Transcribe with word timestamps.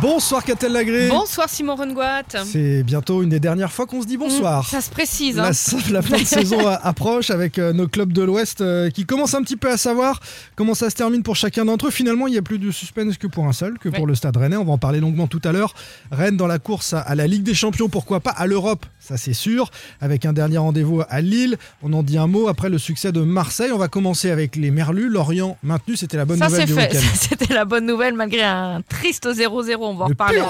Bonsoir 0.00 0.42
Catel 0.42 0.72
Lagré. 0.72 1.08
Bonsoir 1.08 1.48
Simon 1.48 1.76
Rengoat. 1.76 2.22
C'est 2.44 2.82
bientôt 2.82 3.22
une 3.22 3.28
des 3.28 3.38
dernières 3.38 3.70
fois 3.70 3.86
qu'on 3.86 4.02
se 4.02 4.06
dit 4.06 4.16
bonsoir. 4.16 4.66
Ça 4.68 4.80
se 4.80 4.90
précise. 4.90 5.36
La, 5.36 5.48
hein. 5.48 5.52
la 5.90 6.02
fin 6.02 6.18
de 6.18 6.24
saison 6.24 6.66
approche 6.66 7.30
avec 7.30 7.58
euh, 7.58 7.72
nos 7.72 7.86
clubs 7.86 8.12
de 8.12 8.22
l'Ouest 8.22 8.62
euh, 8.62 8.90
qui 8.90 9.04
commencent 9.04 9.34
un 9.34 9.42
petit 9.42 9.56
peu 9.56 9.70
à 9.70 9.76
savoir 9.76 10.18
comment 10.56 10.74
ça 10.74 10.90
se 10.90 10.96
termine 10.96 11.22
pour 11.22 11.36
chacun 11.36 11.64
d'entre 11.66 11.88
eux. 11.88 11.90
Finalement, 11.90 12.26
il 12.26 12.32
n'y 12.32 12.38
a 12.38 12.42
plus 12.42 12.58
de 12.58 12.70
suspense 12.70 13.16
que 13.16 13.26
pour 13.26 13.46
un 13.46 13.52
seul, 13.52 13.78
que 13.78 13.90
pour 13.90 14.06
le 14.06 14.14
Stade 14.14 14.36
Rennais. 14.36 14.56
On 14.56 14.64
va 14.64 14.72
en 14.72 14.78
parler 14.78 14.98
longuement 14.98 15.26
tout 15.28 15.42
à 15.44 15.52
l'heure. 15.52 15.74
Rennes 16.10 16.36
dans 16.36 16.48
la 16.48 16.58
course 16.58 16.94
à, 16.94 17.14
la 17.14 17.26
Ligue 17.26 17.42
des 17.42 17.54
Champions, 17.54 17.88
pourquoi 17.88 18.20
pas 18.20 18.30
à 18.30 18.46
l'Europe, 18.46 18.86
ça 18.98 19.16
c'est 19.16 19.34
sûr. 19.34 19.70
Avec 20.00 20.24
un 20.24 20.32
dernier 20.32 20.58
rendez-vous 20.58 21.02
à 21.08 21.20
Lille. 21.20 21.58
On 21.82 21.92
en 21.92 22.02
dit 22.02 22.18
un 22.18 22.26
mot 22.26 22.48
après 22.48 22.70
le 22.70 22.78
succès 22.78 23.12
de 23.12 23.20
Marseille. 23.20 23.70
On 23.72 23.78
va 23.78 23.88
commencer 23.88 24.30
avec 24.30 24.56
les 24.56 24.70
Merlus. 24.70 25.10
Lorient 25.10 25.58
maintenu, 25.62 25.96
c'était 25.96 26.16
la 26.16 26.24
bonne 26.24 26.38
Ça 26.38 26.46
nouvelle 26.46 26.60
c'est 26.60 26.74
du 26.74 26.80
fait. 26.80 26.88
week-end. 26.88 27.06
C'était 27.14 27.54
la 27.54 27.64
bonne 27.64 27.86
nouvelle 27.86 28.14
malgré 28.14 28.42
un 28.42 28.82
triste 28.88 29.26
0-0. 29.26 29.81
On 29.86 29.94
va 29.94 30.04
en 30.04 30.08
Le 30.08 30.12
reparler 30.12 30.42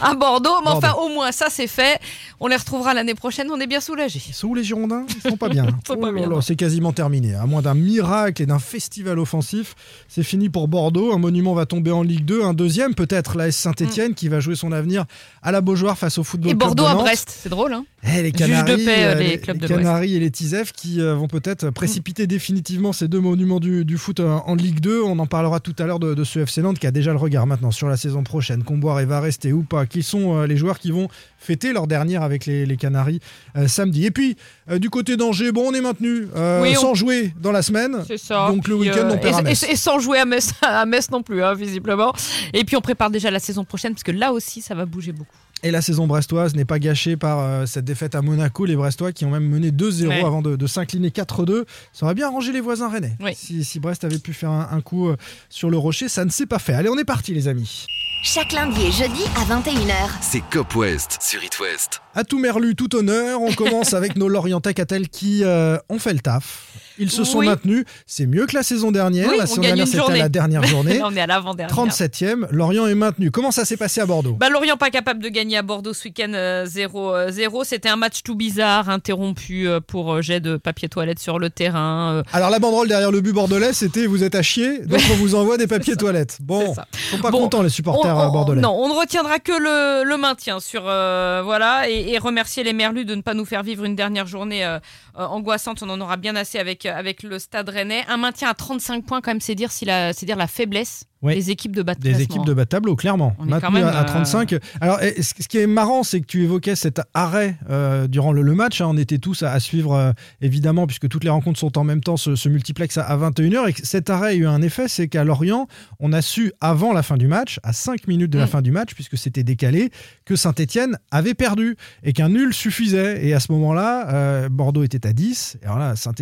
à, 0.00 0.14
Bordeaux. 0.14 0.60
Mais 0.64 0.70
enfin, 0.70 0.92
au 0.94 1.08
moins, 1.08 1.32
ça 1.32 1.46
c'est 1.50 1.66
fait. 1.66 2.00
On 2.40 2.46
les 2.46 2.56
retrouvera 2.56 2.94
l'année 2.94 3.14
prochaine. 3.14 3.48
On 3.50 3.60
est 3.60 3.66
bien 3.66 3.80
soulagés. 3.80 4.22
Où 4.44 4.54
les 4.54 4.64
Girondins? 4.64 5.04
Ils 5.08 5.30
sont 5.30 5.36
pas 5.36 5.48
bien. 5.48 5.66
Ils 5.84 5.86
sont 5.86 5.96
pas 5.96 6.10
Oh 6.30 6.40
c'est 6.40 6.56
quasiment 6.56 6.92
terminé. 6.92 7.34
À 7.34 7.46
moins 7.46 7.62
d'un 7.62 7.74
miracle 7.74 8.42
et 8.42 8.46
d'un 8.46 8.58
festival 8.58 9.18
offensif, 9.18 9.74
c'est 10.08 10.22
fini 10.22 10.48
pour 10.48 10.68
Bordeaux. 10.68 11.12
Un 11.12 11.18
monument 11.18 11.54
va 11.54 11.66
tomber 11.66 11.90
en 11.90 12.02
Ligue 12.02 12.24
2. 12.24 12.42
Un 12.42 12.54
deuxième, 12.54 12.94
peut-être 12.94 13.36
l'AS 13.36 13.56
Saint-Etienne, 13.56 14.14
qui 14.14 14.28
va 14.28 14.40
jouer 14.40 14.54
son 14.54 14.72
avenir 14.72 15.04
à 15.42 15.52
la 15.52 15.60
Beaujoire 15.60 15.98
face 15.98 16.18
au 16.18 16.24
football 16.24 16.52
Et 16.52 16.54
Bordeaux 16.54 16.84
de 16.84 16.88
à. 16.88 16.94
Brest. 16.94 17.34
C'est 17.42 17.48
drôle, 17.48 17.72
hein 17.72 17.84
Eh, 18.08 18.22
les 18.22 18.28
Juge 18.28 18.32
de 18.32 18.38
Canaries, 18.38 18.84
paix, 18.84 18.94
euh, 19.04 19.08
euh, 19.10 19.14
les 19.16 19.28
les, 19.30 19.38
clubs 19.38 19.60
les 19.60 19.68
de. 19.68 19.74
Canaries 19.74 20.14
et 20.14 20.20
les 20.20 20.30
Tisef 20.30 20.72
qui 20.72 21.00
euh, 21.00 21.14
vont 21.14 21.26
peut-être 21.28 21.70
précipiter 21.70 22.26
définitivement 22.26 22.92
ces 22.92 23.08
deux 23.08 23.20
monuments 23.20 23.58
du, 23.60 23.84
du 23.84 23.98
foot 23.98 24.20
en 24.20 24.54
Ligue 24.54 24.80
2. 24.80 25.02
On 25.02 25.18
en 25.18 25.26
parlera 25.26 25.60
tout 25.60 25.74
à 25.78 25.84
l'heure 25.86 25.98
de, 25.98 26.14
de 26.14 26.24
ce 26.24 26.38
FC 26.40 26.62
Nantes 26.62 26.78
qui 26.78 26.86
a 26.86 26.90
déjà 26.90 27.10
le 27.12 27.18
regard 27.18 27.46
maintenant 27.46 27.70
sur 27.70 27.88
la 27.88 27.96
saison 27.96 28.22
prochaine. 28.22 28.62
Comboire 28.62 29.00
et 29.00 29.06
va 29.06 29.20
rester 29.20 29.52
ou 29.52 29.62
pas 29.62 29.86
Qui 29.86 30.02
sont 30.02 30.36
euh, 30.36 30.46
les 30.46 30.56
joueurs 30.56 30.78
qui 30.78 30.90
vont 30.90 31.08
fêter 31.38 31.72
leur 31.72 31.86
dernière 31.86 32.22
avec 32.22 32.46
les, 32.46 32.64
les 32.66 32.76
Canaries 32.76 33.20
samedi 33.66 34.06
Et 34.06 34.10
puis, 34.10 34.36
du 34.78 34.90
côté 34.90 35.16
d'Angers, 35.16 35.52
bon, 35.52 35.68
on 35.70 35.74
est 35.74 35.80
maintenu 35.80 36.26
on- 36.34 36.74
sans 36.74 36.94
jouer 36.94 37.32
dans 37.40 37.52
la 37.52 37.62
semaine. 37.62 38.04
C'est 38.06 38.18
ça. 38.18 38.48
Donc 38.48 38.66
le 38.68 38.74
week-end, 38.74 39.08
on 39.12 39.18
perd 39.18 39.36
à 39.36 39.40
et, 39.40 39.42
Metz. 39.42 39.62
et- 39.62 39.72
et 39.72 39.76
sans 39.76 39.98
jouer 39.98 40.18
à 40.18 40.24
Metz, 40.24 40.52
à 40.62 40.84
Metz 40.86 41.10
non 41.10 41.22
plus, 41.22 41.42
hein, 41.42 41.54
visiblement. 41.54 42.12
Et 42.52 42.64
puis 42.64 42.76
on 42.76 42.80
prépare 42.80 43.10
déjà 43.10 43.30
la 43.30 43.38
saison 43.38 43.64
prochaine 43.64 43.92
parce 43.92 44.02
que 44.02 44.12
là 44.12 44.32
aussi, 44.32 44.60
ça 44.62 44.74
va 44.74 44.84
bouger 44.86 45.12
beaucoup. 45.12 45.36
Et 45.62 45.70
la 45.70 45.80
saison 45.82 46.06
brestoise 46.06 46.54
n'est 46.54 46.64
pas 46.66 46.78
gâchée 46.78 47.16
par 47.16 47.40
euh, 47.40 47.66
cette 47.66 47.84
défaite 47.84 48.14
à 48.14 48.22
Monaco. 48.22 48.66
Les 48.66 48.76
Brestois 48.76 49.12
qui 49.12 49.24
ont 49.24 49.30
même 49.30 49.48
mené 49.48 49.70
2-0 49.70 50.06
Ouais. 50.08 50.20
avant 50.22 50.42
de, 50.42 50.54
de 50.54 50.66
s'incliner 50.66 51.08
4-2. 51.08 51.64
Ça 51.92 52.04
aurait 52.06 52.14
bien 52.14 52.26
arrangé 52.28 52.52
les 52.52 52.60
voisins 52.60 52.88
rennais. 52.88 53.16
Oui. 53.20 53.32
Si, 53.34 53.64
si 53.64 53.80
Brest 53.80 54.04
avait 54.04 54.18
pu 54.18 54.32
faire 54.32 54.50
un, 54.50 54.68
un 54.70 54.80
coup 54.82 55.08
euh, 55.08 55.16
sur 55.48 55.70
le 55.70 55.78
rocher, 55.78 56.08
ça 56.08 56.24
ne 56.24 56.30
s'est 56.30 56.46
pas 56.46 56.58
fait. 56.58 56.74
Allez, 56.74 56.88
on 56.90 56.98
est 56.98 57.04
parti 57.04 57.32
les 57.34 57.48
amis. 57.48 57.86
Chaque 58.22 58.52
lundi 58.52 58.80
et 58.82 58.92
jeudi 58.92 59.22
à 59.36 59.44
21h. 59.44 59.94
C'est 60.20 60.42
Cop 60.50 60.74
West 60.76 61.18
sur 61.20 61.42
It 61.42 61.58
West. 61.58 62.00
À 62.14 62.22
tout 62.24 62.38
merlu, 62.38 62.74
tout 62.76 62.94
honneur. 62.94 63.40
On 63.40 63.52
commence 63.52 63.94
avec 63.94 64.16
nos 64.16 64.28
Lorientais 64.28 64.74
Catel 64.74 65.08
qui 65.08 65.42
euh, 65.42 65.78
ont 65.88 65.98
fait 65.98 66.12
le 66.12 66.20
taf. 66.20 66.66
Ils 66.98 67.10
se 67.10 67.24
sont 67.24 67.38
Oui. 67.38 67.46
maintenus. 67.46 67.84
C'est 68.06 68.26
mieux 68.26 68.46
que 68.46 68.54
la 68.56 68.62
saison 68.62 68.90
dernière. 68.92 69.28
Oui, 69.28 69.36
la 69.36 69.44
on 69.44 69.46
saison 69.46 69.60
dernière, 69.62 69.86
c'était 69.86 70.18
la 70.18 70.28
dernière 70.28 70.64
journée. 70.64 71.00
On 71.04 71.14
est 71.14 71.20
à 71.20 71.26
l'avant-dernière. 71.26 71.74
37e. 71.76 72.46
Lorient 72.50 72.86
est 72.86 72.94
maintenu. 72.94 73.30
Comment 73.30 73.50
ça 73.50 73.64
s'est 73.64 73.76
passé 73.76 74.00
à 74.00 74.06
Bordeaux? 74.06 74.32
Bah, 74.38 74.48
Lorient 74.48 74.76
pas 74.76 74.90
capable 74.90 75.22
de 75.22 75.28
gagner 75.28 75.56
à 75.56 75.62
Bordeaux 75.62 75.92
ce 75.92 76.04
week-end 76.04 76.32
euh, 76.34 76.66
0-0. 76.66 77.64
C'était 77.64 77.88
un 77.88 77.96
match 77.96 78.22
tout 78.22 78.34
bizarre, 78.34 78.88
interrompu 78.88 79.68
euh, 79.68 79.80
pour 79.80 80.14
euh, 80.14 80.22
jet 80.22 80.40
de 80.40 80.56
papier 80.56 80.88
toilette 80.88 81.18
sur 81.18 81.38
le 81.38 81.50
terrain. 81.50 82.12
euh, 82.16 82.22
Alors 82.32 82.50
la 82.50 82.58
banderole 82.58 82.88
derrière 82.88 83.10
le 83.10 83.20
but 83.20 83.32
bordelais, 83.32 83.72
c'était 83.72 84.06
vous 84.06 84.22
êtes 84.24 84.34
à 84.34 84.42
chier, 84.42 84.80
donc 84.80 85.00
on 85.12 85.16
vous 85.16 85.34
envoie 85.34 85.56
des 85.58 85.66
papiers 85.66 85.96
toilettes. 85.96 86.38
Bon, 86.40 86.74
ça. 86.74 86.86
sont 87.10 87.18
pas 87.18 87.30
Bon, 87.30 87.38
contents 87.40 87.62
les 87.62 87.68
supporters 87.68 88.16
on- 88.16 88.20
euh, 88.20 88.26
on- 88.28 88.32
bordelais. 88.32 88.60
Non, 88.60 88.72
on 88.78 88.88
ne 88.88 88.94
retiendra 88.94 89.38
que 89.38 89.52
le, 89.52 90.08
le 90.08 90.16
maintien 90.16 90.60
sur 90.60 90.82
euh, 90.86 91.42
voilà 91.44 91.88
et, 91.88 92.12
et 92.12 92.18
remercier 92.18 92.64
les 92.64 92.72
Merlus 92.72 93.04
de 93.04 93.14
ne 93.14 93.22
pas 93.22 93.34
nous 93.34 93.44
faire 93.44 93.62
vivre 93.62 93.84
une 93.84 93.96
dernière 93.96 94.26
journée 94.26 94.64
euh, 94.64 94.78
euh, 95.18 95.24
angoissante. 95.26 95.82
On 95.82 95.90
en 95.90 96.00
aura 96.00 96.16
bien 96.16 96.36
assez 96.36 96.58
avec 96.58 96.85
avec 96.88 97.22
le 97.22 97.38
Stade 97.38 97.68
Rennais. 97.68 98.04
Un 98.08 98.16
maintien 98.16 98.48
à 98.48 98.54
35 98.54 99.04
points 99.04 99.20
quand 99.20 99.30
même, 99.30 99.40
c'est 99.40 99.54
dire 99.54 99.72
si 99.72 99.84
la 99.84 100.12
c'est 100.12 100.26
dire 100.26 100.36
la 100.36 100.46
faiblesse 100.46 101.04
Oui. 101.22 101.34
des 101.34 101.50
équipes 101.50 101.74
de 101.74 101.82
bas 101.82 101.94
de 101.94 102.00
Des 102.00 102.10
classement. 102.10 102.24
équipes 102.24 102.44
de 102.44 102.52
bas 102.54 102.64
de 102.64 102.68
tableau, 102.68 102.94
clairement. 102.94 103.34
On 103.38 103.46
est 103.46 103.50
Maintenu 103.50 103.66
quand 103.66 103.72
même, 103.72 103.86
à, 103.86 103.98
à 103.98 104.02
euh, 104.02 104.06
35. 104.06 104.54
Alors, 104.80 104.98
ce 105.00 105.48
qui 105.48 105.58
est 105.58 105.66
marrant, 105.66 106.02
c'est 106.02 106.20
que 106.20 106.26
tu 106.26 106.42
évoquais 106.44 106.76
cet 106.76 107.00
arrêt 107.14 107.56
euh, 107.70 108.06
durant 108.06 108.32
le, 108.32 108.42
le 108.42 108.54
match. 108.54 108.80
hein. 108.80 108.86
on 108.90 108.96
était 108.96 109.18
tous 109.18 109.42
à, 109.42 109.50
à 109.52 109.58
suivre, 109.60 109.94
euh, 109.94 110.12
évidemment, 110.42 110.86
puisque 110.86 111.08
toutes 111.08 111.24
les 111.24 111.30
rencontres 111.30 111.58
sont 111.58 111.78
en 111.78 111.84
même 111.84 112.02
temps, 112.02 112.16
ce, 112.18 112.36
ce 112.36 112.48
multiplex 112.48 112.98
à, 112.98 113.02
à 113.04 113.16
21h. 113.16 113.70
Et 113.70 113.74
cet 113.82 114.10
arrêt 114.10 114.28
a 114.28 114.34
eu 114.34 114.46
un 114.46 114.60
effet, 114.62 114.88
c'est 114.88 115.08
qu'à 115.08 115.24
Lorient, 115.24 115.66
on 116.00 116.12
a 116.12 116.20
su, 116.22 116.52
avant 116.60 116.92
la 116.92 117.02
fin 117.02 117.16
du 117.16 117.26
match, 117.28 117.58
à 117.62 117.72
5 117.72 118.06
minutes 118.08 118.30
de 118.30 118.38
la 118.38 118.44
Mm. 118.44 118.48
fin 118.48 118.62
du 118.62 118.70
match, 118.70 118.94
puisque 118.94 119.16
c'était 119.16 119.42
décalé, 119.42 119.90
que 120.26 120.36
Saint-Etienne 120.36 120.98
avait 121.10 121.34
perdu 121.34 121.76
et 122.04 122.12
qu'un 122.12 122.28
nul 122.28 122.52
suffisait. 122.52 123.24
Et 123.26 123.32
à 123.34 123.40
ce 123.40 123.50
moment-là, 123.52 124.48
Bordeaux 124.50 124.82
était 124.84 125.06
à 125.06 125.12
10. 125.12 125.58
Et 125.62 125.64
alors 125.66 125.78
là, 125.78 125.96
Saint 125.96 126.12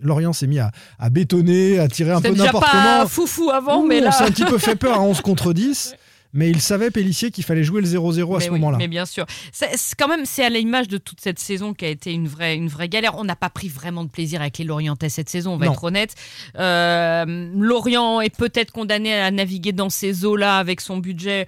Lorient 0.00 0.32
s'est 0.32 0.46
mis 0.46 0.58
à, 0.58 0.70
à 0.98 1.10
bétonner, 1.10 1.78
à 1.78 1.88
tirer 1.88 2.12
un 2.12 2.16
C'était 2.16 2.28
peu 2.30 2.34
déjà 2.34 2.46
n'importe 2.46 2.64
pas 2.66 2.96
comment. 2.98 3.06
foufou 3.08 3.50
avant, 3.50 3.84
mais 3.86 4.00
là. 4.00 4.05
On 4.06 4.12
s'est 4.12 4.24
un 4.24 4.30
petit 4.30 4.44
peu 4.44 4.58
fait 4.58 4.76
peur 4.76 4.96
à 4.96 5.00
11 5.00 5.20
contre 5.20 5.52
10. 5.52 5.94
Mais 6.32 6.50
il 6.50 6.60
savait, 6.60 6.90
Pellissier, 6.90 7.30
qu'il 7.30 7.44
fallait 7.44 7.64
jouer 7.64 7.80
le 7.80 7.86
0-0 7.86 8.34
à 8.34 8.38
mais 8.38 8.44
ce 8.44 8.50
oui, 8.50 8.58
moment-là. 8.58 8.76
Mais 8.76 8.88
bien 8.88 9.06
sûr. 9.06 9.24
C'est 9.52 9.70
quand 9.98 10.08
même, 10.08 10.26
c'est 10.26 10.44
à 10.44 10.50
l'image 10.50 10.86
de 10.86 10.98
toute 10.98 11.18
cette 11.20 11.38
saison 11.38 11.72
qui 11.72 11.86
a 11.86 11.88
été 11.88 12.12
une 12.12 12.28
vraie, 12.28 12.54
une 12.56 12.68
vraie 12.68 12.90
galère. 12.90 13.16
On 13.16 13.24
n'a 13.24 13.36
pas 13.36 13.48
pris 13.48 13.68
vraiment 13.68 14.04
de 14.04 14.10
plaisir 14.10 14.42
avec 14.42 14.58
les 14.58 14.64
Lorientais 14.64 15.08
cette 15.08 15.30
saison, 15.30 15.54
on 15.54 15.56
va 15.56 15.66
Non. 15.66 15.72
être 15.72 15.84
honnête. 15.84 16.14
Euh, 16.58 17.24
Lorient 17.56 18.20
est 18.20 18.36
peut-être 18.36 18.70
condamné 18.70 19.14
à 19.14 19.30
naviguer 19.30 19.72
dans 19.72 19.88
ces 19.88 20.26
eaux-là 20.26 20.58
avec 20.58 20.82
son 20.82 20.98
budget 20.98 21.46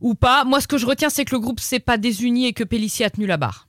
ou 0.00 0.14
pas. 0.14 0.44
Moi, 0.44 0.62
ce 0.62 0.68
que 0.68 0.78
je 0.78 0.86
retiens, 0.86 1.10
c'est 1.10 1.26
que 1.26 1.34
le 1.34 1.40
groupe 1.40 1.60
s'est 1.60 1.80
pas 1.80 1.98
désuni 1.98 2.46
et 2.46 2.54
que 2.54 2.64
Pellissier 2.64 3.04
a 3.04 3.10
tenu 3.10 3.26
la 3.26 3.36
barre. 3.36 3.68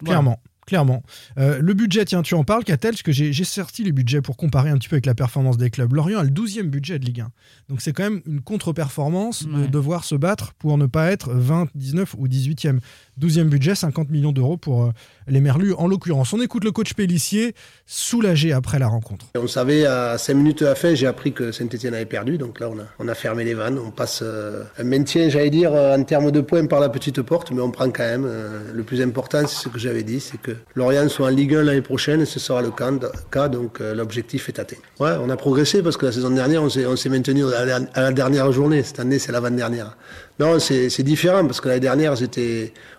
Voilà. 0.00 0.20
Clairement. 0.20 0.38
Clairement. 0.66 1.02
Euh, 1.38 1.58
le 1.60 1.74
budget, 1.74 2.04
tiens, 2.04 2.22
tu 2.22 2.34
en 2.34 2.44
parles, 2.44 2.62
Catel, 2.64 2.92
parce 2.92 3.02
que 3.02 3.10
j'ai 3.12 3.32
sorti 3.44 3.82
les 3.82 3.90
budgets 3.92 4.20
pour 4.22 4.36
comparer 4.36 4.70
un 4.70 4.78
petit 4.78 4.88
peu 4.88 4.94
avec 4.94 5.06
la 5.06 5.14
performance 5.14 5.56
des 5.58 5.70
clubs. 5.70 5.92
Lorient 5.92 6.20
a 6.20 6.22
le 6.24 6.30
12e 6.30 6.68
budget 6.68 6.98
de 7.00 7.04
Ligue 7.04 7.20
1. 7.22 7.30
Donc 7.68 7.80
c'est 7.80 7.92
quand 7.92 8.04
même 8.04 8.22
une 8.26 8.40
contre-performance 8.40 9.44
de 9.46 9.52
Ouais. 9.52 9.68
devoir 9.68 10.04
se 10.04 10.14
battre 10.14 10.52
pour 10.54 10.78
ne 10.78 10.86
pas 10.86 11.10
être 11.10 11.30
20, 11.32 11.66
19 11.74 12.14
ou 12.16 12.28
18e. 12.28 12.78
12e 13.20 13.48
budget, 13.48 13.74
50 13.74 14.08
millions 14.10 14.32
d'euros 14.32 14.56
pour 14.56 14.84
euh, 14.84 14.90
les 15.26 15.40
Merlus 15.40 15.74
en 15.74 15.86
l'occurrence. 15.88 16.32
On 16.32 16.40
écoute 16.40 16.64
le 16.64 16.70
coach 16.72 16.94
Pellissier, 16.94 17.54
soulagé 17.86 18.52
après 18.52 18.78
la 18.78 18.86
rencontre. 18.88 19.26
On 19.36 19.46
savait 19.46 19.84
à 19.84 20.16
5 20.16 20.34
minutes 20.34 20.60
de 20.60 20.66
la 20.66 20.74
fin, 20.74 20.94
j'ai 20.94 21.06
appris 21.06 21.32
que 21.32 21.52
Saint-Etienne 21.52 21.94
avait 21.94 22.06
perdu, 22.06 22.38
donc 22.38 22.60
là 22.60 22.70
on 22.70 22.78
a, 22.78 22.84
on 22.98 23.08
a 23.08 23.14
fermé 23.14 23.44
les 23.44 23.54
vannes. 23.54 23.78
On 23.78 23.90
passe 23.90 24.20
euh, 24.22 24.64
un 24.78 24.84
maintien, 24.84 25.28
j'allais 25.28 25.50
dire, 25.50 25.72
euh, 25.74 25.96
en 25.96 26.04
termes 26.04 26.30
de 26.30 26.40
points 26.40 26.66
par 26.66 26.80
la 26.80 26.88
petite 26.88 27.20
porte, 27.22 27.50
mais 27.50 27.60
on 27.60 27.70
prend 27.70 27.90
quand 27.90 28.04
même. 28.04 28.24
euh, 28.24 28.72
le 28.72 28.82
plus 28.84 29.02
important, 29.02 29.46
c'est 29.46 29.64
ce 29.64 29.68
que 29.68 29.78
j'avais 29.78 30.02
dit, 30.04 30.20
c'est 30.20 30.40
que 30.40 30.51
Lorient 30.74 31.08
soit 31.08 31.26
en 31.26 31.30
Ligue 31.30 31.54
1 31.54 31.64
l'année 31.64 31.82
prochaine, 31.82 32.20
et 32.20 32.26
ce 32.26 32.38
sera 32.38 32.62
le 32.62 32.70
cas, 32.70 33.48
donc 33.48 33.80
euh, 33.80 33.94
l'objectif 33.94 34.48
est 34.48 34.58
atteint. 34.58 34.76
Ouais, 35.00 35.12
on 35.22 35.30
a 35.30 35.36
progressé 35.36 35.82
parce 35.82 35.96
que 35.96 36.06
la 36.06 36.12
saison 36.12 36.30
dernière, 36.30 36.62
on 36.62 36.68
s'est 36.68 37.08
maintenu 37.08 37.44
à 37.52 37.64
la, 37.64 38.12
dernière 38.12 38.50
journée. 38.52 38.82
Cette 38.82 39.00
année, 39.00 39.18
c'est 39.18 39.32
l'avant-dernière. 39.32 39.96
Non, 40.38 40.58
c'est 40.58 41.02
différent 41.02 41.44
parce 41.44 41.60
que 41.60 41.68
l'année 41.68 41.80
dernière, 41.80 42.14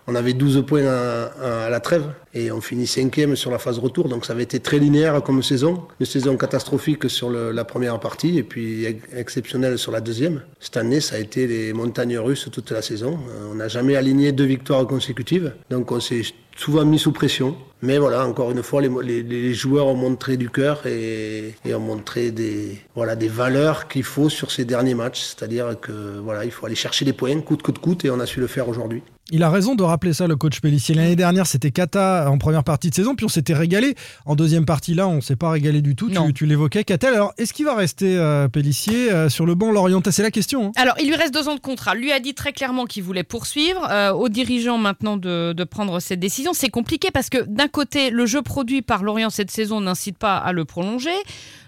on 0.08 0.16
avait 0.16 0.34
12 0.34 0.66
points 0.66 0.86
à, 0.86 1.70
la 1.70 1.80
trêve 1.80 2.04
et 2.34 2.52
on 2.52 2.62
finit 2.62 2.88
cinquième 2.88 3.36
sur 3.36 3.52
la 3.52 3.58
phase 3.58 3.80
retour. 3.80 4.08
Donc 4.08 4.26
ça 4.26 4.34
avait 4.34 4.44
été 4.44 4.60
très 4.60 4.78
linéaire 4.78 5.22
comme 5.24 5.42
saison. 5.42 5.82
Une 6.00 6.06
saison 6.06 6.38
catastrophique 6.38 7.10
sur 7.10 7.30
la 7.30 7.66
première 7.66 8.00
partie 8.00 8.38
et 8.38 8.44
puis 8.44 8.86
ex- 8.86 9.04
exceptionnelle 9.16 9.78
sur 9.78 9.92
la 9.92 10.00
deuxième. 10.00 10.42
Cette 10.60 10.78
année, 10.78 11.02
ça 11.02 11.16
a 11.16 11.20
été 11.20 11.48
les 11.48 11.74
montagnes 11.74 12.18
russes 12.18 12.48
toute 12.52 12.72
la 12.72 12.82
saison. 12.82 13.20
Euh, 13.30 13.52
On 13.52 13.56
n'a 13.56 13.68
jamais 13.68 13.96
aligné 13.96 14.32
deux 14.32 14.46
victoires 14.46 14.86
consécutives. 14.88 15.54
Donc 15.70 15.92
on 15.92 16.00
s'est 16.00 16.24
souvent 16.56 16.86
mis 16.86 17.00
sous 17.00 17.12
pression. 17.12 17.56
Mais 17.82 17.98
voilà, 17.98 18.26
encore 18.26 18.52
une 18.52 18.64
fois, 18.64 18.82
les, 18.82 19.54
joueurs 19.54 19.88
ont 19.88 19.96
montré 19.96 20.38
du 20.38 20.50
cœur 20.50 20.88
et, 20.88 21.54
ont 21.74 21.80
montré 21.80 22.32
des, 22.32 22.80
voilà, 22.96 23.16
des 23.16 23.28
valeurs 23.28 23.88
qu'il 23.88 24.04
faut 24.04 24.30
sur 24.30 24.52
ces 24.52 24.64
derniers 24.64 24.96
matchs. 24.96 25.22
C'est-à-dire 25.22 25.80
que 25.82 26.20
voilà, 26.20 26.46
il 26.46 26.52
faut 26.52 26.66
aller 26.66 26.76
chercher 26.76 27.04
des 27.04 27.14
points, 27.14 27.42
coûte 27.42 27.62
que 27.62 27.72
coûte, 27.72 28.06
et 28.06 28.10
on 28.10 28.20
a 28.20 28.26
su 28.26 28.40
le 28.40 28.48
faire 28.48 28.70
aujourd'hui. 28.70 29.04
Il 29.32 29.42
a 29.42 29.50
raison 29.50 29.74
de 29.74 29.84
rappeler 29.84 30.12
ça, 30.14 30.28
le 30.28 30.36
coach 30.36 30.60
Pellissier. 30.60 30.94
L'année 30.94 31.16
dernière, 31.16 31.48
c'était 31.48 31.72
Kata 31.72 32.30
en 32.30 32.38
première 32.38 32.64
partie 32.64 32.90
de 32.90 32.96
saison, 32.96 33.16
puis 33.16 33.26
on 33.26 33.30
s'était 33.30 33.54
régalé. 33.54 33.96
En 34.26 34.36
deuxième 34.36 34.66
partie, 34.66 34.94
là, 34.94 35.08
on 35.08 35.16
ne 35.16 35.22
s'est 35.22 35.38
pas 35.38 35.50
régalé 35.50 35.82
du 35.82 35.96
tout. 35.96 36.10
Non. 36.10 36.28
Tu, 36.28 36.34
tu 36.34 36.46
l'évoquais, 36.46 36.84
Catel. 36.84 37.14
Alors, 37.14 37.34
est-ce 37.38 37.54
qu'il 37.54 37.66
va 37.66 37.74
rester, 37.74 38.18
euh, 38.18 38.50
Pellissier, 38.50 39.12
euh, 39.12 39.30
sur 39.30 39.46
le 39.46 39.56
banc 39.56 39.72
Lorientais 39.72 40.12
C'est 40.12 40.24
la 40.24 40.30
question. 40.30 40.68
hein. 40.68 40.72
Alors, 40.76 40.96
il 41.00 41.08
lui 41.08 41.16
reste 41.16 41.34
deux 41.34 41.48
ans 41.48 41.56
de 41.56 41.62
contrat. 41.62 41.96
Lui 41.96 42.12
a 42.12 42.20
dit 42.20 42.34
très 42.34 42.52
clairement 42.52 42.86
qu'il 42.86 43.04
voulait 43.04 43.24
poursuivre. 43.24 43.88
Euh, 43.90 44.12
aux 44.12 44.30
dirigeants 44.30 44.78
maintenant 44.78 45.16
de, 45.18 45.54
de 45.54 45.64
prendre 45.64 46.00
cette 46.02 46.20
décision. 46.20 46.52
C'est 46.54 46.70
compliqué 46.70 47.10
parce 47.12 47.30
que 47.30 47.38
d'un 47.48 47.70
côté, 47.70 48.10
le 48.10 48.26
jeu 48.26 48.42
produit 48.42 48.82
par 48.82 49.04
Lorient 49.04 49.30
cette 49.30 49.52
saison 49.52 49.80
n'incite 49.82 50.18
pas 50.18 50.36
à 50.38 50.52
le 50.52 50.66
prolonger. 50.66 51.10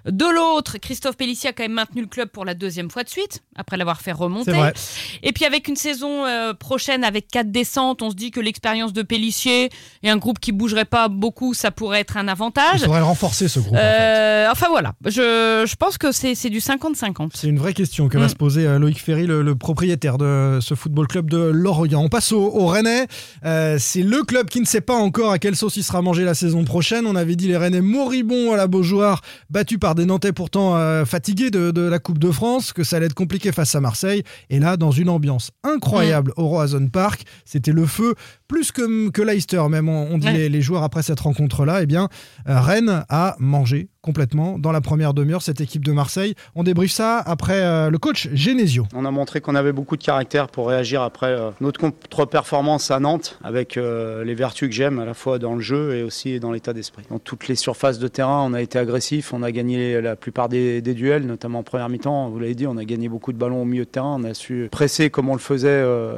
De 0.05 0.25
l'autre, 0.25 0.77
Christophe 0.77 1.17
Pellissier 1.17 1.49
a 1.49 1.53
quand 1.53 1.63
même 1.63 1.73
maintenu 1.73 2.01
le 2.01 2.07
club 2.07 2.29
pour 2.29 2.45
la 2.45 2.53
deuxième 2.53 2.91
fois 2.91 3.03
de 3.03 3.09
suite, 3.09 3.41
après 3.55 3.75
l'avoir 3.77 4.01
fait 4.01 4.11
remonter. 4.11 4.51
Et 5.23 5.31
puis 5.31 5.45
avec 5.45 5.67
une 5.67 5.75
saison 5.75 6.25
euh, 6.25 6.53
prochaine 6.53 7.03
avec 7.03 7.27
quatre 7.27 7.51
descentes, 7.51 8.01
on 8.01 8.11
se 8.11 8.15
dit 8.15 8.31
que 8.31 8.39
l'expérience 8.39 8.93
de 8.93 9.01
Pellissier 9.01 9.69
et 10.03 10.09
un 10.09 10.17
groupe 10.17 10.39
qui 10.39 10.51
bougerait 10.51 10.85
pas 10.85 11.07
beaucoup, 11.07 11.53
ça 11.53 11.71
pourrait 11.71 12.01
être 12.01 12.17
un 12.17 12.25
Il 12.25 12.29
avantage. 12.29 12.81
faudrait 12.81 12.99
le 12.99 13.05
renforcer 13.05 13.47
ce 13.47 13.59
groupe. 13.59 13.73
en 13.73 13.77
fait. 13.77 13.83
Euh, 13.83 14.47
enfin 14.51 14.67
voilà, 14.69 14.93
je, 15.05 15.65
je 15.67 15.75
pense 15.75 15.97
que 15.97 16.11
c'est 16.11 16.35
c'est 16.35 16.49
du 16.49 16.59
50-50. 16.59 17.29
C'est 17.33 17.47
une 17.47 17.57
vraie 17.59 17.73
question 17.73 18.07
que 18.09 18.17
va 18.17 18.25
Mm. 18.25 18.29
se 18.29 18.35
poser 18.35 18.67
euh, 18.67 18.77
Loïc 18.79 19.01
Ferry, 19.01 19.25
le, 19.25 19.41
le 19.41 19.55
propriétaire 19.55 20.17
de 20.17 20.59
ce 20.61 20.75
football 20.75 21.07
club 21.07 21.29
de 21.29 21.37
Lorient. 21.37 22.01
On 22.03 22.09
passe 22.09 22.31
au, 22.31 22.41
au 22.43 22.67
Rennais. 22.67 23.07
Euh, 23.45 23.77
c'est 23.79 24.01
le 24.03 24.21
club 24.23 24.49
qui 24.49 24.59
ne 24.61 24.65
sait 24.65 24.81
pas 24.81 24.95
encore 24.95 25.31
à 25.31 25.39
quelle 25.39 25.55
sauce 25.55 25.77
il 25.77 25.83
sera 25.83 26.01
mangé 26.01 26.23
la 26.23 26.33
saison 26.35 26.63
prochaine. 26.63 27.05
On 27.07 27.15
avait 27.15 27.35
dit 27.35 27.47
les 27.47 27.57
Rennais 27.57 27.81
moribonds 27.81 28.51
à 28.53 28.57
la 28.57 28.67
Beaujoire, 28.67 29.21
battus 29.49 29.79
par 29.79 29.94
des 29.95 30.05
Nantais 30.05 30.33
pourtant 30.33 30.75
euh, 30.75 31.05
fatigués 31.05 31.51
de, 31.51 31.71
de 31.71 31.81
la 31.81 31.99
Coupe 31.99 32.19
de 32.19 32.31
France, 32.31 32.73
que 32.73 32.83
ça 32.83 32.97
allait 32.97 33.07
être 33.07 33.13
compliqué 33.13 33.51
face 33.51 33.75
à 33.75 33.81
Marseille. 33.81 34.23
Et 34.49 34.59
là, 34.59 34.77
dans 34.77 34.91
une 34.91 35.09
ambiance 35.09 35.51
incroyable 35.63 36.33
au 36.37 36.47
Roazhon 36.47 36.87
Park, 36.87 37.23
c'était 37.45 37.71
le 37.71 37.85
feu, 37.85 38.15
plus 38.47 38.71
que, 38.71 39.09
que 39.09 39.21
Leicester 39.21 39.61
même, 39.69 39.89
on, 39.89 40.07
on 40.11 40.17
dit 40.17 40.27
Ouais. 40.27 40.33
les, 40.33 40.49
les 40.49 40.61
joueurs 40.61 40.83
après 40.83 41.03
cette 41.03 41.19
rencontre-là. 41.19 41.81
Eh 41.81 41.85
bien, 41.85 42.09
euh, 42.47 42.59
Rennes 42.59 43.03
a 43.09 43.35
mangé 43.39 43.89
complètement 44.01 44.59
dans 44.59 44.71
la 44.71 44.81
première 44.81 45.15
demi-heure 45.15 45.41
cette 45.41 45.61
équipe 45.61 45.83
de 45.83 45.91
Marseille. 45.91 46.35
On 46.53 46.63
débriefe 46.63 46.91
ça 46.91 47.17
après 47.19 47.59
euh, 47.61 47.89
le 47.89 47.97
coach 47.97 48.29
Genesio. 48.33 48.85
On 48.93 49.03
a 49.03 49.09
montré 49.11 49.41
qu'on 49.41 49.55
avait 49.55 49.71
beaucoup 49.71 49.97
de 49.97 50.03
caractère 50.03 50.47
pour 50.47 50.67
réagir 50.67 51.01
après 51.01 51.27
euh, 51.31 51.49
notre 51.59 51.79
contre-performance 51.79 52.91
à 52.91 52.99
Nantes, 52.99 53.39
avec 53.43 53.77
euh, 53.77 54.23
les 54.23 54.35
vertus 54.35 54.69
que 54.69 54.75
j'aime 54.75 54.99
à 54.99 55.05
la 55.05 55.13
fois 55.15 55.39
dans 55.39 55.55
le 55.55 55.61
jeu 55.61 55.95
et 55.95 56.03
aussi 56.03 56.39
dans 56.39 56.51
l'état 56.51 56.73
d'esprit. 56.73 57.03
Dans 57.09 57.17
toutes 57.19 57.47
les 57.47 57.55
surfaces 57.55 57.97
de 57.99 58.07
terrain, 58.07 58.43
on 58.47 58.53
a 58.53 58.61
été 58.61 58.77
agressif, 58.77 59.33
on 59.33 59.41
a 59.43 59.51
gagné 59.51 59.99
la 60.01 60.15
plupart 60.15 60.49
des, 60.49 60.81
des 60.81 60.93
duels, 60.93 61.25
notamment 61.25 61.59
en 61.59 61.63
première 61.63 61.89
mi-temps. 61.89 62.29
Vous 62.29 62.39
l'avez 62.39 62.55
dit, 62.55 62.67
on 62.67 62.77
a 62.77 62.85
gagné 62.85 63.09
beaucoup 63.09 63.33
de 63.33 63.37
ballons 63.37 63.61
au 63.63 63.65
milieu 63.65 63.85
de 63.85 63.89
terrain, 63.89 64.17
on 64.19 64.23
a 64.23 64.33
su 64.35 64.67
presser 64.71 65.09
comme 65.09 65.29
on 65.29 65.33
le 65.33 65.39
faisait 65.39 65.67
euh, 65.69 66.15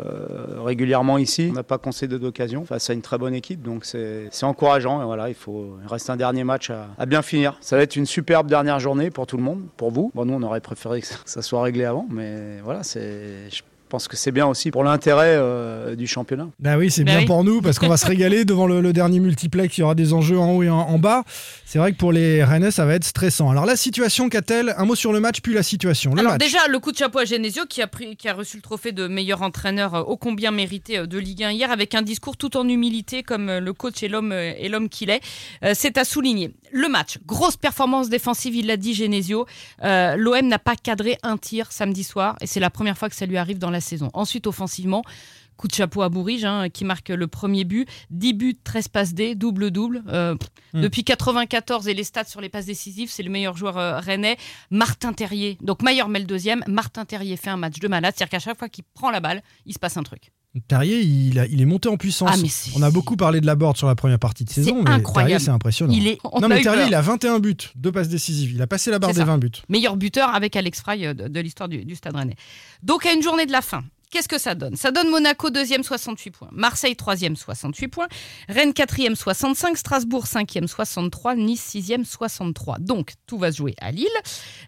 régulièrement 0.63 1.17
ici. 1.17 1.47
On 1.51 1.53
n'a 1.55 1.63
pas 1.63 1.77
concédé 1.77 2.16
d'occasion 2.19 2.65
face 2.65 2.89
à 2.89 2.93
une 2.93 3.01
très 3.01 3.17
bonne 3.17 3.33
équipe, 3.33 3.61
donc 3.61 3.85
c'est 3.85 4.29
encourageant. 4.43 5.01
Et 5.01 5.05
voilà, 5.05 5.29
il 5.29 5.35
faut 5.35 5.77
il 5.83 5.87
reste 5.87 6.09
un 6.09 6.15
dernier 6.17 6.43
match 6.43 6.69
à, 6.69 6.87
à 6.97 7.05
bien 7.05 7.21
finir. 7.21 7.57
Ça 7.61 7.75
va 7.77 7.83
être 7.83 7.95
une 7.95 8.05
superbe 8.05 8.47
dernière 8.47 8.79
journée 8.79 9.09
pour 9.11 9.27
tout 9.27 9.37
le 9.37 9.43
monde, 9.43 9.63
pour 9.77 9.91
vous. 9.91 10.11
Bon, 10.15 10.25
nous, 10.25 10.33
on 10.33 10.43
aurait 10.43 10.61
préféré 10.61 11.01
que 11.01 11.07
ça- 11.07 11.17
que 11.23 11.29
ça 11.29 11.41
soit 11.41 11.61
réglé 11.61 11.85
avant, 11.85 12.05
mais 12.09 12.59
voilà, 12.63 12.83
c'est. 12.83 13.49
Je 13.87 13.89
pense 13.89 14.09
que 14.09 14.17
c'est 14.17 14.33
bien 14.33 14.45
aussi 14.47 14.69
pour 14.69 14.83
l'intérêt 14.83 15.37
euh, 15.37 15.95
du 15.95 16.07
championnat. 16.07 16.49
Bah 16.59 16.77
oui, 16.77 16.91
c'est 16.91 17.05
Bah 17.05 17.11
bien 17.11 17.19
oui. 17.21 17.25
pour 17.25 17.45
nous 17.45 17.61
parce 17.61 17.79
qu'on 17.79 17.87
va 17.87 17.95
se 17.95 18.05
régaler 18.05 18.43
devant 18.45 18.67
le, 18.67 18.81
le 18.81 18.91
dernier 18.91 19.21
multiplex. 19.21 19.77
Il 19.77 19.81
y 19.81 19.83
aura 19.85 19.95
des 19.95 20.11
enjeux 20.11 20.37
en 20.37 20.51
haut 20.51 20.61
et 20.61 20.69
en, 20.69 20.75
en 20.77 20.99
bas. 20.99 21.23
C'est 21.63 21.79
vrai 21.79 21.93
que 21.93 21.97
pour 21.97 22.11
les 22.11 22.43
Rennais, 22.43 22.69
ça 22.69 22.85
va 22.85 22.95
être 22.95 23.05
stressant. 23.05 23.49
Alors 23.49 23.65
la 23.65 23.77
situation, 23.77 24.27
qu'a-t-elle 24.27 24.75
Un 24.77 24.83
mot 24.83 24.95
sur 24.95 25.13
le 25.13 25.21
match, 25.21 25.39
puis 25.41 25.53
la 25.53 25.63
situation. 25.63 26.13
Le 26.13 26.19
Alors 26.19 26.33
match. 26.33 26.41
déjà, 26.41 26.67
le 26.67 26.79
coup 26.79 26.91
de 26.91 26.97
chapeau 26.97 27.19
à 27.19 27.23
Genesio 27.23 27.63
qui 27.65 27.81
a, 27.81 27.87
pris, 27.87 28.17
qui 28.17 28.27
a 28.27 28.33
reçu 28.33 28.57
le 28.57 28.61
trophée 28.61 28.91
de 28.91 29.07
meilleur 29.07 29.41
entraîneur 29.41 29.95
euh, 29.95 30.01
ô 30.01 30.17
combien 30.17 30.51
mérité 30.51 30.97
euh, 30.97 31.05
de 31.05 31.17
Ligue 31.17 31.43
1 31.45 31.51
hier 31.51 31.71
avec 31.71 31.95
un 31.95 32.01
discours 32.01 32.35
tout 32.35 32.57
en 32.57 32.67
humilité 32.67 33.23
comme 33.23 33.49
le 33.57 33.71
coach 33.71 34.03
et 34.03 34.09
l'homme 34.09 34.33
et 34.33 34.67
l'homme 34.67 34.89
qu'il 34.89 35.09
est. 35.09 35.21
Euh, 35.63 35.71
C'est 35.73 35.97
à 35.97 36.03
souligner. 36.03 36.51
Le 36.73 36.89
match, 36.89 37.19
grosse 37.25 37.55
performance 37.55 38.09
défensive, 38.09 38.53
il 38.53 38.67
l'a 38.67 38.75
dit 38.75 38.93
Genesio. 38.93 39.45
Euh, 39.85 40.17
L'OM 40.17 40.45
n'a 40.45 40.59
pas 40.59 40.75
cadré 40.75 41.17
un 41.23 41.37
tir 41.37 41.71
samedi 41.71 42.03
soir 42.03 42.35
et 42.41 42.47
c'est 42.47 42.59
la 42.59 42.69
première 42.69 42.97
fois 42.97 43.07
que 43.07 43.15
ça 43.15 43.25
lui 43.25 43.37
arrive 43.37 43.57
dans 43.57 43.69
la 43.77 43.81
saison. 43.81 44.09
Ensuite, 44.13 44.47
offensivement, 44.47 45.03
Coup 45.55 45.67
de 45.67 45.73
chapeau 45.73 46.03
à 46.03 46.09
Bourige, 46.09 46.45
hein, 46.45 46.69
qui 46.69 46.85
marque 46.85 47.09
le 47.09 47.25
premier 47.25 47.63
but. 47.63 47.89
10 48.11 48.33
buts, 48.33 48.59
13 48.63 48.89
passes 48.89 49.13
D, 49.15 49.33
double-double. 49.33 50.03
Euh, 50.07 50.35
pff, 50.35 50.49
Mm. 50.73 50.81
Depuis 50.81 51.03
94 51.03 51.87
et 51.87 51.93
les 51.93 52.03
stats 52.03 52.25
sur 52.25 52.41
les 52.41 52.49
passes 52.49 52.65
décisives, 52.65 53.09
c'est 53.09 53.23
le 53.23 53.29
meilleur 53.29 53.55
joueur 53.55 53.77
euh, 53.77 53.99
rennais. 53.99 54.37
Martin 54.69 55.13
Terrier. 55.13 55.57
Donc 55.61 55.81
Maillard 55.81 56.09
met 56.09 56.19
le 56.19 56.25
deuxième. 56.25 56.63
Martin 56.67 57.05
Terrier 57.05 57.37
fait 57.37 57.49
un 57.49 57.57
match 57.57 57.79
de 57.79 57.87
malade. 57.87 58.13
C'est-à-dire 58.15 58.31
qu'à 58.31 58.39
chaque 58.39 58.59
fois 58.59 58.69
qu'il 58.69 58.83
prend 58.93 59.11
la 59.11 59.19
balle, 59.19 59.41
il 59.65 59.73
se 59.73 59.79
passe 59.79 59.97
un 59.97 60.03
truc. 60.03 60.31
Terrier, 60.67 61.01
il, 61.01 61.39
a- 61.39 61.45
il 61.47 61.61
est 61.61 61.65
monté 61.65 61.89
en 61.89 61.97
puissance. 61.97 62.29
Ah, 62.33 62.71
On 62.75 62.81
a 62.83 62.91
beaucoup 62.91 63.15
parlé 63.17 63.41
de 63.41 63.45
la 63.45 63.55
board 63.55 63.77
sur 63.77 63.87
la 63.87 63.95
première 63.95 64.19
partie 64.19 64.43
de 64.45 64.49
saison, 64.49 64.83
mais. 64.83 65.01
Terrier, 65.03 65.39
c'est 65.39 65.49
impressionnant. 65.51 65.93
Il 65.93 66.07
est. 66.07 66.19
non, 66.23 66.43
a 66.43 66.47
mais 66.47 66.61
Terrier, 66.61 66.85
il 66.87 66.93
a 66.95 67.01
21 67.01 67.39
buts, 67.39 67.55
deux 67.75 67.91
passes 67.91 68.09
décisives. 68.09 68.51
Il 68.53 68.61
a 68.61 68.67
passé 68.67 68.91
la 68.91 68.99
barre 68.99 69.11
des 69.13 69.17
ça. 69.19 69.25
20 69.25 69.37
buts. 69.37 69.51
meilleur 69.69 69.97
buteur 69.97 70.33
avec 70.33 70.55
Alex 70.55 70.81
Fry 70.81 71.05
euh, 71.05 71.13
de, 71.13 71.27
de 71.27 71.39
l'histoire 71.39 71.69
du, 71.69 71.83
du 71.85 71.95
Stade 71.95 72.15
Rennais. 72.15 72.35
Donc 72.83 73.05
à 73.05 73.13
une 73.13 73.21
journée 73.23 73.45
de 73.45 73.51
la 73.51 73.61
fin, 73.61 73.83
qu'est-ce 74.11 74.27
que 74.27 74.37
ça 74.37 74.55
donne? 74.55 74.75
Ça 74.75 74.91
donne 74.91 75.09
Monaco 75.09 75.49
deuxième 75.49 75.83
68 75.83 76.31
points, 76.31 76.49
Marseille 76.51 76.95
troisième 76.95 77.35
68 77.35 77.87
points, 77.87 78.07
Rennes 78.49 78.73
quatrième 78.73 79.15
65, 79.15 79.77
Strasbourg 79.77 80.27
cinquième 80.27 80.67
63, 80.67 81.35
Nice 81.35 81.61
sixième 81.61 82.05
63. 82.05 82.79
Donc 82.79 83.13
tout 83.25 83.37
va 83.37 83.51
se 83.51 83.57
jouer 83.57 83.75
à 83.79 83.91
Lille. 83.91 84.07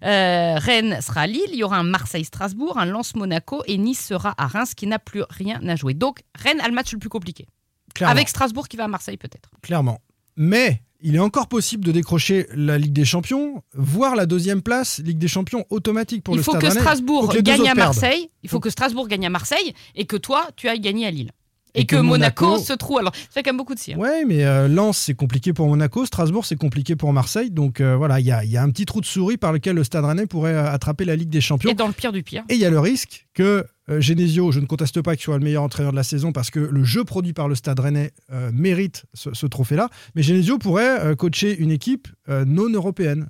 Euh, 0.04 0.56
Rennes 0.58 1.02
sera 1.02 1.22
à 1.22 1.28
Lille, 1.28 1.50
il 1.50 1.58
y 1.58 1.64
aura 1.64 1.78
un 1.78 1.84
Marseille-Strasbourg, 1.84 2.78
un 2.78 2.86
Lens-Monaco 2.86 3.64
et 3.68 3.78
Nice 3.78 4.06
sera 4.06 4.34
à 4.38 4.48
Reims 4.48 4.74
qui 4.74 4.88
n'a 4.88 5.00
plus 5.00 5.24
rien 5.30 5.60
à 5.68 5.76
jouer. 5.76 5.94
Donc 5.94 6.20
Rennes 6.36 6.62
a 6.62 6.68
le 6.68 6.74
match 6.74 6.92
le 6.94 7.00
plus 7.00 7.10
compliqué. 7.10 7.48
Clairement. 7.96 8.12
Avec 8.12 8.30
Strasbourg 8.30 8.68
qui 8.68 8.78
va 8.78 8.86
à 8.86 8.88
Marseille 8.88 9.18
peut-être. 9.18 9.50
Clairement. 9.62 10.00
Mais 10.42 10.82
il 11.02 11.16
est 11.16 11.20
encore 11.20 11.48
possible 11.48 11.84
de 11.86 11.92
décrocher 11.92 12.48
la 12.56 12.78
Ligue 12.78 12.94
des 12.94 13.04
Champions, 13.06 13.62
voire 13.76 14.16
la 14.16 14.26
deuxième 14.26 14.62
place, 14.62 15.00
Ligue 15.00 15.18
des 15.18 15.28
Champions 15.28 15.66
automatique 15.70 16.24
pour 16.24 16.34
il 16.34 16.38
le 16.38 16.44
faut 16.44 16.56
Stade. 16.56 16.72
Strasbourg 16.72 17.24
Faut 17.26 17.28
que 17.28 17.36
deux 17.36 17.42
gagne 17.42 17.62
à 17.62 17.76
perdent. 17.76 17.78
Marseille. 17.78 18.30
Il 18.44 18.50
faut 18.50 18.60
que 18.62 18.70
Strasbourg 18.70 19.08
gagne 19.10 19.26
à 19.26 19.30
Marseille 19.30 19.74
et 19.96 20.06
que 20.06 20.16
toi, 20.18 20.48
tu 20.56 20.68
ailles 20.70 20.80
gagner 20.80 21.06
à 21.06 21.12
Lille. 21.12 21.32
Et, 21.76 21.82
Et 21.82 21.86
que, 21.86 21.98
que 21.98 22.02
Monaco, 22.02 22.46
Monaco- 22.46 22.64
se 22.64 22.74
trouve. 22.74 22.98
Alors, 22.98 23.14
ça 23.16 23.22
fait 23.32 23.44
quand 23.44 23.52
même 23.52 23.58
beaucoup 23.58 23.76
de 23.76 23.80
cire. 23.80 23.98
Ouais, 24.00 24.26
mais 24.26 24.44
euh, 24.44 24.68
Lens, 24.68 24.98
c'est 24.98 25.14
compliqué 25.14 25.54
pour 25.54 25.68
Monaco. 25.68 26.04
Strasbourg, 26.04 26.44
c'est 26.46 26.56
compliqué 26.56 26.96
pour 26.96 27.14
Marseille. 27.14 27.52
Donc 27.52 27.80
euh, 27.80 27.96
voilà, 27.96 28.20
il 28.20 28.26
y 28.26 28.32
a, 28.32 28.44
il 28.44 28.50
y 28.50 28.58
a 28.58 28.64
un 28.64 28.70
petit 28.72 28.86
trou 28.86 29.02
de 29.02 29.06
souris 29.06 29.38
par 29.38 29.54
lequel 29.54 29.76
le 29.76 29.84
Stade 29.84 30.04
Rennais 30.04 30.26
pourrait 30.26 30.56
euh, 30.56 30.72
attraper 30.72 31.06
la 31.06 31.16
Ligue 31.16 31.30
des 31.30 31.42
Champions. 31.42 31.70
Et 31.70 31.76
dans 31.76 31.86
le 31.88 31.94
pire 31.94 32.12
du 32.12 32.24
pire. 32.24 32.44
Et 32.50 32.56
il 32.56 32.60
y 32.60 32.66
a 32.66 32.72
le 32.72 32.80
risque 32.80 33.28
que 33.36 33.66
euh, 33.90 34.02
Genesio, 34.02 34.52
je 34.52 34.60
ne 34.60 34.66
conteste 34.66 35.02
pas 35.02 35.16
qu'il 35.16 35.24
soit 35.24 35.38
le 35.38 35.44
meilleur 35.44 35.64
entraîneur 35.64 35.92
de 35.92 35.98
la 35.98 36.04
saison 36.04 36.32
parce 36.32 36.52
que 36.52 36.60
le 36.60 36.84
jeu 36.84 37.04
produit 37.04 37.34
par 37.34 37.48
le 37.48 37.56
Stade 37.56 37.80
Rennais 37.80 38.12
euh, 38.32 38.52
mérite 38.54 39.06
ce, 39.14 39.34
ce 39.34 39.46
trophée-là. 39.46 39.90
Mais 40.16 40.24
Genesio 40.24 40.58
pourrait 40.58 41.00
euh, 41.00 41.16
coacher 41.16 41.58
une 41.58 41.72
équipe 41.72 42.08
non 42.28 42.70
européenne. 42.70 43.30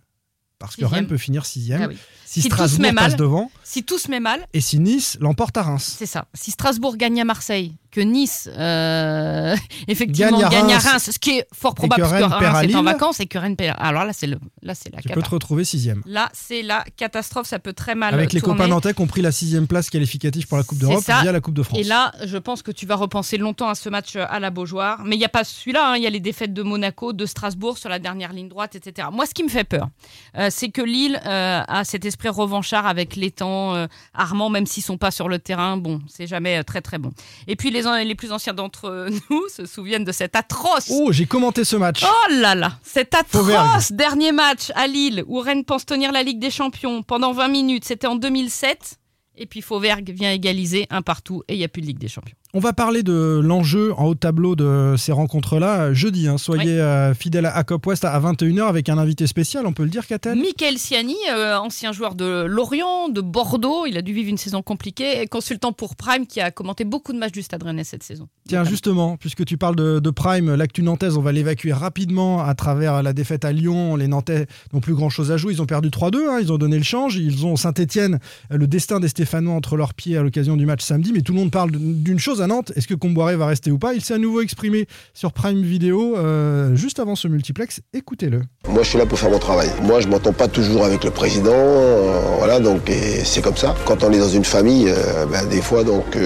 Parce 0.59 0.75
que. 0.75 0.83
Rennes 0.83 1.07
peut 1.07 1.17
finir 1.17 1.45
sixième. 1.45 1.83
Ah 1.83 1.87
oui. 1.87 1.97
Si, 2.25 2.41
Strasbourg 2.41 2.93
mal. 2.93 3.15
devant 3.15 3.49
Si 3.63 3.83
tout 3.83 3.97
se 3.97 4.11
met 4.11 4.19
mal, 4.19 4.45
et 4.53 4.59
si 4.61 4.77
Nice 4.77 5.17
l'emporte 5.21 5.57
à 5.57 5.63
Reims. 5.63 5.95
c'est 5.97 6.05
ça. 6.05 6.27
Si 6.33 6.51
Strasbourg 6.51 6.97
gagne 6.97 7.21
à 7.21 7.25
Marseille, 7.25 7.77
que 7.99 8.05
Nice, 8.05 8.49
euh, 8.57 9.55
effectivement, 9.87 10.39
Gagne 10.39 10.49
gagne 10.49 10.71
à 10.71 10.77
à, 10.77 10.79
Reims. 10.79 11.09
Ce 11.11 11.19
qui 11.19 11.31
est 11.31 11.47
fort 11.53 11.75
probable 11.75 12.01
que 12.01 12.09
parce 12.09 12.21
que 12.21 12.45
Reims 12.45 12.63
est 12.69 12.75
en 12.75 12.83
vacances 12.83 13.19
et 13.19 13.27
que 13.27 13.37
Rennes 13.37 13.55
perd. 13.55 13.75
Alors 13.79 14.05
là, 14.05 14.13
c'est 14.13 14.27
le, 14.27 14.39
là, 14.61 14.73
c'est 14.75 14.93
la 14.93 15.01
Tu 15.01 15.09
peux 15.09 15.21
te 15.21 15.29
retrouver 15.29 15.65
sixième. 15.65 16.01
Là, 16.05 16.29
c'est 16.33 16.61
la 16.61 16.83
catastrophe. 16.95 17.47
Ça 17.47 17.59
peut 17.59 17.73
très 17.73 17.95
mal 17.95 18.13
Avec 18.13 18.33
les 18.33 18.41
copains 18.41 18.67
nantais 18.67 18.93
qui 18.93 19.01
ont 19.01 19.07
pris 19.07 19.21
la 19.21 19.31
sixième 19.31 19.67
place 19.67 19.89
qualificative 19.89 20.47
pour 20.47 20.57
la 20.57 20.63
Coupe 20.63 20.77
d'Europe 20.79 21.03
via 21.03 21.31
la 21.31 21.41
Coupe 21.41 21.53
de 21.55 21.63
France. 21.63 21.79
Et 21.79 21.83
là, 21.83 22.13
je 22.23 22.37
pense 22.37 22.61
que 22.61 22.71
tu 22.71 22.85
vas 22.85 22.95
repenser 22.95 23.37
longtemps 23.37 23.69
à 23.69 23.75
ce 23.75 23.89
match 23.89 24.15
euh, 24.15 24.25
à 24.29 24.39
la 24.39 24.49
Beaujoire. 24.49 25.03
Mais 25.05 25.15
il 25.15 25.19
n'y 25.19 25.25
a 25.25 25.29
pas 25.29 25.43
celui-là. 25.43 25.91
hein. 25.91 25.97
Il 25.97 26.03
y 26.03 26.07
a 26.07 26.09
les 26.09 26.19
défaites 26.19 26.53
de 26.53 26.63
Monaco, 26.63 27.13
de 27.13 27.25
Strasbourg 27.25 27.77
sur 27.77 27.89
la 27.89 27.99
dernière 27.99 28.33
ligne 28.33 28.47
droite, 28.47 28.75
etc. 28.75 29.09
Moi, 29.11 29.25
ce 29.25 29.33
qui 29.33 29.43
me 29.43 29.49
fait 29.49 29.63
peur, 29.63 29.89
euh, 30.37 30.47
c'est 30.49 30.69
que 30.69 30.81
Lille 30.81 31.19
euh, 31.25 31.61
a 31.67 31.83
cet 31.83 32.05
esprit 32.05 32.29
revanchard 32.29 32.85
avec 32.85 33.15
l'étang, 33.15 33.75
euh, 33.75 33.87
Armand, 34.13 34.49
même 34.49 34.65
s'ils 34.65 34.83
sont 34.83 34.97
pas 34.97 35.11
sur 35.11 35.27
le 35.27 35.39
terrain. 35.39 35.77
Bon, 35.77 36.01
c'est 36.07 36.27
jamais 36.27 36.63
très 36.63 36.81
très 36.81 36.97
bon. 36.97 37.11
Et 37.47 37.55
puis 37.55 37.71
les, 37.71 37.87
les 37.97 38.15
plus 38.15 38.31
anciens 38.31 38.53
d'entre 38.53 39.09
nous 39.29 39.47
se 39.49 39.65
souviennent 39.65 40.03
de 40.03 40.11
cet 40.11 40.35
atroce. 40.35 40.89
Oh, 40.89 41.11
j'ai 41.11 41.25
commenté 41.25 41.63
ce 41.63 41.75
match. 41.75 42.03
Oh 42.03 42.31
là 42.33 42.55
là, 42.55 42.73
cet 42.83 43.13
atroce 43.13 43.91
dernier 43.91 44.31
match 44.31 44.71
à 44.75 44.87
Lille 44.87 45.23
où 45.27 45.39
Rennes 45.39 45.65
pense 45.65 45.85
tenir 45.85 46.11
la 46.11 46.23
Ligue 46.23 46.39
des 46.39 46.51
Champions 46.51 47.03
pendant 47.03 47.33
20 47.33 47.47
minutes. 47.49 47.85
C'était 47.85 48.07
en 48.07 48.15
2007. 48.15 48.97
Et 49.35 49.45
puis 49.45 49.61
Fauvergue 49.61 50.11
vient 50.11 50.31
égaliser 50.31 50.85
un 50.89 51.01
partout 51.01 51.43
et 51.47 51.53
il 51.53 51.57
n'y 51.57 51.63
a 51.63 51.69
plus 51.69 51.81
de 51.81 51.87
Ligue 51.87 51.99
des 51.99 52.09
Champions. 52.09 52.35
On 52.55 52.59
va 52.59 52.73
parler 52.73 53.03
de 53.03 53.39
l'enjeu 53.43 53.93
en 53.95 54.05
haut 54.05 54.15
de 54.15 54.19
tableau 54.19 54.55
de 54.55 54.95
ces 54.97 55.11
rencontres-là 55.11 55.81
euh, 55.81 55.93
jeudi. 55.93 56.27
hein. 56.27 56.39
Soyez 56.39 56.81
euh, 56.81 57.13
fidèles 57.13 57.45
à 57.45 57.63
Cop 57.63 57.85
West 57.85 58.03
à 58.05 58.19
21h 58.19 58.63
avec 58.63 58.89
un 58.89 58.97
invité 58.97 59.27
spécial, 59.27 59.67
on 59.67 59.71
peut 59.71 59.83
le 59.83 59.89
dire, 59.91 60.07
Catel? 60.07 60.35
Michael 60.35 60.79
Siani, 60.79 61.15
euh, 61.31 61.55
ancien 61.59 61.91
joueur 61.91 62.15
de 62.15 62.45
Lorient, 62.45 63.09
de 63.09 63.21
Bordeaux, 63.21 63.85
il 63.85 63.97
a 63.97 64.01
dû 64.01 64.13
vivre 64.13 64.29
une 64.29 64.39
saison 64.39 64.63
compliquée, 64.63 65.21
et 65.21 65.27
consultant 65.27 65.73
pour 65.73 65.95
Prime 65.95 66.25
qui 66.25 66.41
a 66.41 66.49
commenté 66.49 66.85
beaucoup 66.85 67.13
de 67.13 67.19
matchs 67.19 67.33
du 67.33 67.43
Stade 67.43 67.61
Rennais 67.61 67.83
cette 67.83 68.01
saison. 68.01 68.27
Tiens, 68.47 68.63
justement, 68.63 69.15
puisque 69.17 69.45
tu 69.45 69.57
parles 69.57 69.75
de, 69.75 69.99
de 69.99 70.09
Prime, 70.09 70.55
l'actu 70.55 70.81
nantaise, 70.81 71.17
on 71.17 71.21
va 71.21 71.31
l'évacuer 71.31 71.71
rapidement 71.71 72.43
à 72.43 72.55
travers 72.55 73.03
la 73.03 73.13
défaite 73.13 73.45
à 73.45 73.51
Lyon. 73.51 73.95
Les 73.95 74.07
Nantais 74.07 74.47
n'ont 74.73 74.79
plus 74.79 74.95
grand-chose 74.95 75.31
à 75.31 75.37
jouer. 75.37 75.53
Ils 75.53 75.61
ont 75.61 75.67
perdu 75.67 75.89
3-2, 75.89 76.17
hein, 76.27 76.39
ils 76.41 76.51
ont 76.51 76.57
donné 76.57 76.77
le 76.77 76.83
change. 76.83 77.15
Ils 77.15 77.45
ont 77.45 77.55
Saint-Etienne, 77.55 78.17
le 78.49 78.65
destin 78.65 78.99
des 78.99 79.07
Stéphanois 79.07 79.53
entre 79.53 79.77
leurs 79.77 79.93
pieds 79.93 80.17
à 80.17 80.23
l'occasion 80.23 80.57
du 80.57 80.65
match 80.65 80.81
samedi. 80.81 81.13
Mais 81.13 81.21
tout 81.21 81.33
le 81.33 81.37
monde 81.37 81.51
parle 81.51 81.69
d'une 81.69 82.17
chose 82.17 82.38
à 82.41 82.47
Nantes. 82.47 82.71
Est-ce 82.75 82.87
que 82.87 82.93
Comboiré 82.93 83.35
va 83.35 83.47
rester 83.47 83.71
ou 83.71 83.77
pas? 83.77 83.93
Il 83.93 84.03
s'est 84.03 84.13
à 84.13 84.17
nouveau 84.17 84.41
exprimé 84.41 84.87
sur 85.13 85.33
Prime 85.33 85.61
Video 85.61 86.15
euh, 86.17 86.75
juste 86.75 86.99
avant 86.99 87.15
ce 87.15 87.27
multiplex. 87.27 87.81
Écoutez-le. 87.93 88.41
Moi, 88.67 88.83
je 88.83 88.89
suis 88.89 88.97
là 88.97 89.05
pour 89.05 89.19
faire 89.19 89.29
mon 89.29 89.39
travail. 89.39 89.69
Moi, 89.83 89.99
je 89.99 90.07
m'entends 90.07 90.33
pas 90.33 90.47
toujours 90.47 90.85
avec 90.85 91.03
le 91.03 91.11
président. 91.11 91.51
euh, 91.53 92.19
voilà, 92.37 92.59
donc 92.59 92.91
c'est 93.23 93.41
comme 93.41 93.57
ça. 93.57 93.75
Quand 93.85 94.03
on 94.03 94.11
est 94.11 94.19
dans 94.19 94.29
une 94.29 94.45
famille, 94.45 94.87
euh, 94.89 95.25
ben, 95.25 95.45
des 95.47 95.61
fois, 95.61 95.83
donc 95.83 96.17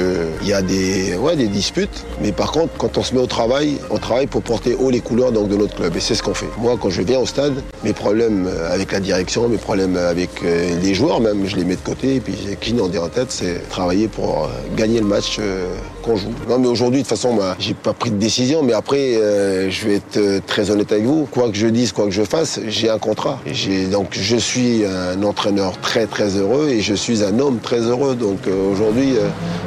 il 0.41 0.47
y 0.47 0.53
a 0.53 0.61
des, 0.61 1.15
ouais, 1.15 1.35
des 1.35 1.47
disputes. 1.47 2.05
Mais 2.21 2.31
par 2.31 2.51
contre, 2.51 2.73
quand 2.77 2.97
on 2.97 3.03
se 3.03 3.13
met 3.13 3.21
au 3.21 3.27
travail, 3.27 3.77
on 3.89 3.97
travaille 3.97 4.27
pour 4.27 4.41
porter 4.41 4.75
haut 4.75 4.89
les 4.89 5.01
couleurs 5.01 5.31
donc 5.31 5.49
de 5.49 5.55
notre 5.55 5.75
club. 5.75 5.95
Et 5.95 5.99
c'est 5.99 6.15
ce 6.15 6.23
qu'on 6.23 6.33
fait. 6.33 6.49
Moi, 6.57 6.77
quand 6.79 6.89
je 6.89 7.01
viens 7.01 7.19
au 7.19 7.25
stade, 7.25 7.53
mes 7.83 7.93
problèmes 7.93 8.49
avec 8.69 8.91
la 8.91 8.99
direction, 8.99 9.49
mes 9.49 9.57
problèmes 9.57 9.97
avec 9.97 10.41
les 10.41 10.93
joueurs 10.93 11.19
même, 11.19 11.47
je 11.47 11.55
les 11.55 11.65
mets 11.65 11.75
de 11.75 11.81
côté. 11.81 12.15
Et 12.15 12.19
puis, 12.19 12.35
qui 12.61 12.73
n'en 12.73 12.85
en 12.85 13.09
tête, 13.09 13.31
c'est 13.31 13.67
travailler 13.69 14.07
pour 14.07 14.49
gagner 14.75 14.99
le 14.99 15.07
match 15.07 15.39
qu'on 16.03 16.15
joue. 16.15 16.33
Non, 16.47 16.59
mais 16.59 16.67
aujourd'hui, 16.67 17.01
de 17.01 17.07
toute 17.07 17.17
façon, 17.17 17.35
bah, 17.35 17.55
j'ai 17.57 17.73
pas 17.73 17.93
pris 17.93 18.11
de 18.11 18.17
décision. 18.17 18.61
Mais 18.61 18.73
après, 18.73 19.15
euh, 19.15 19.69
je 19.71 19.87
vais 19.87 19.95
être 19.95 20.17
euh, 20.17 20.39
très 20.45 20.69
honnête 20.69 20.91
avec 20.91 21.05
vous. 21.05 21.27
Quoi 21.31 21.49
que 21.49 21.55
je 21.55 21.67
dise, 21.67 21.91
quoi 21.91 22.05
que 22.05 22.11
je 22.11 22.23
fasse, 22.23 22.59
j'ai 22.67 22.89
un 22.89 22.99
contrat. 22.99 23.39
Donc, 23.91 24.09
je 24.11 24.37
suis 24.37 24.83
un 24.85 25.23
entraîneur 25.23 25.79
très, 25.81 26.05
très 26.05 26.37
heureux 26.37 26.69
et 26.69 26.81
je 26.81 26.93
suis 26.93 27.23
un 27.23 27.39
homme 27.39 27.59
très 27.59 27.79
heureux. 27.79 28.15
Donc, 28.15 28.47
euh, 28.47 28.71
aujourd'hui, 28.71 29.15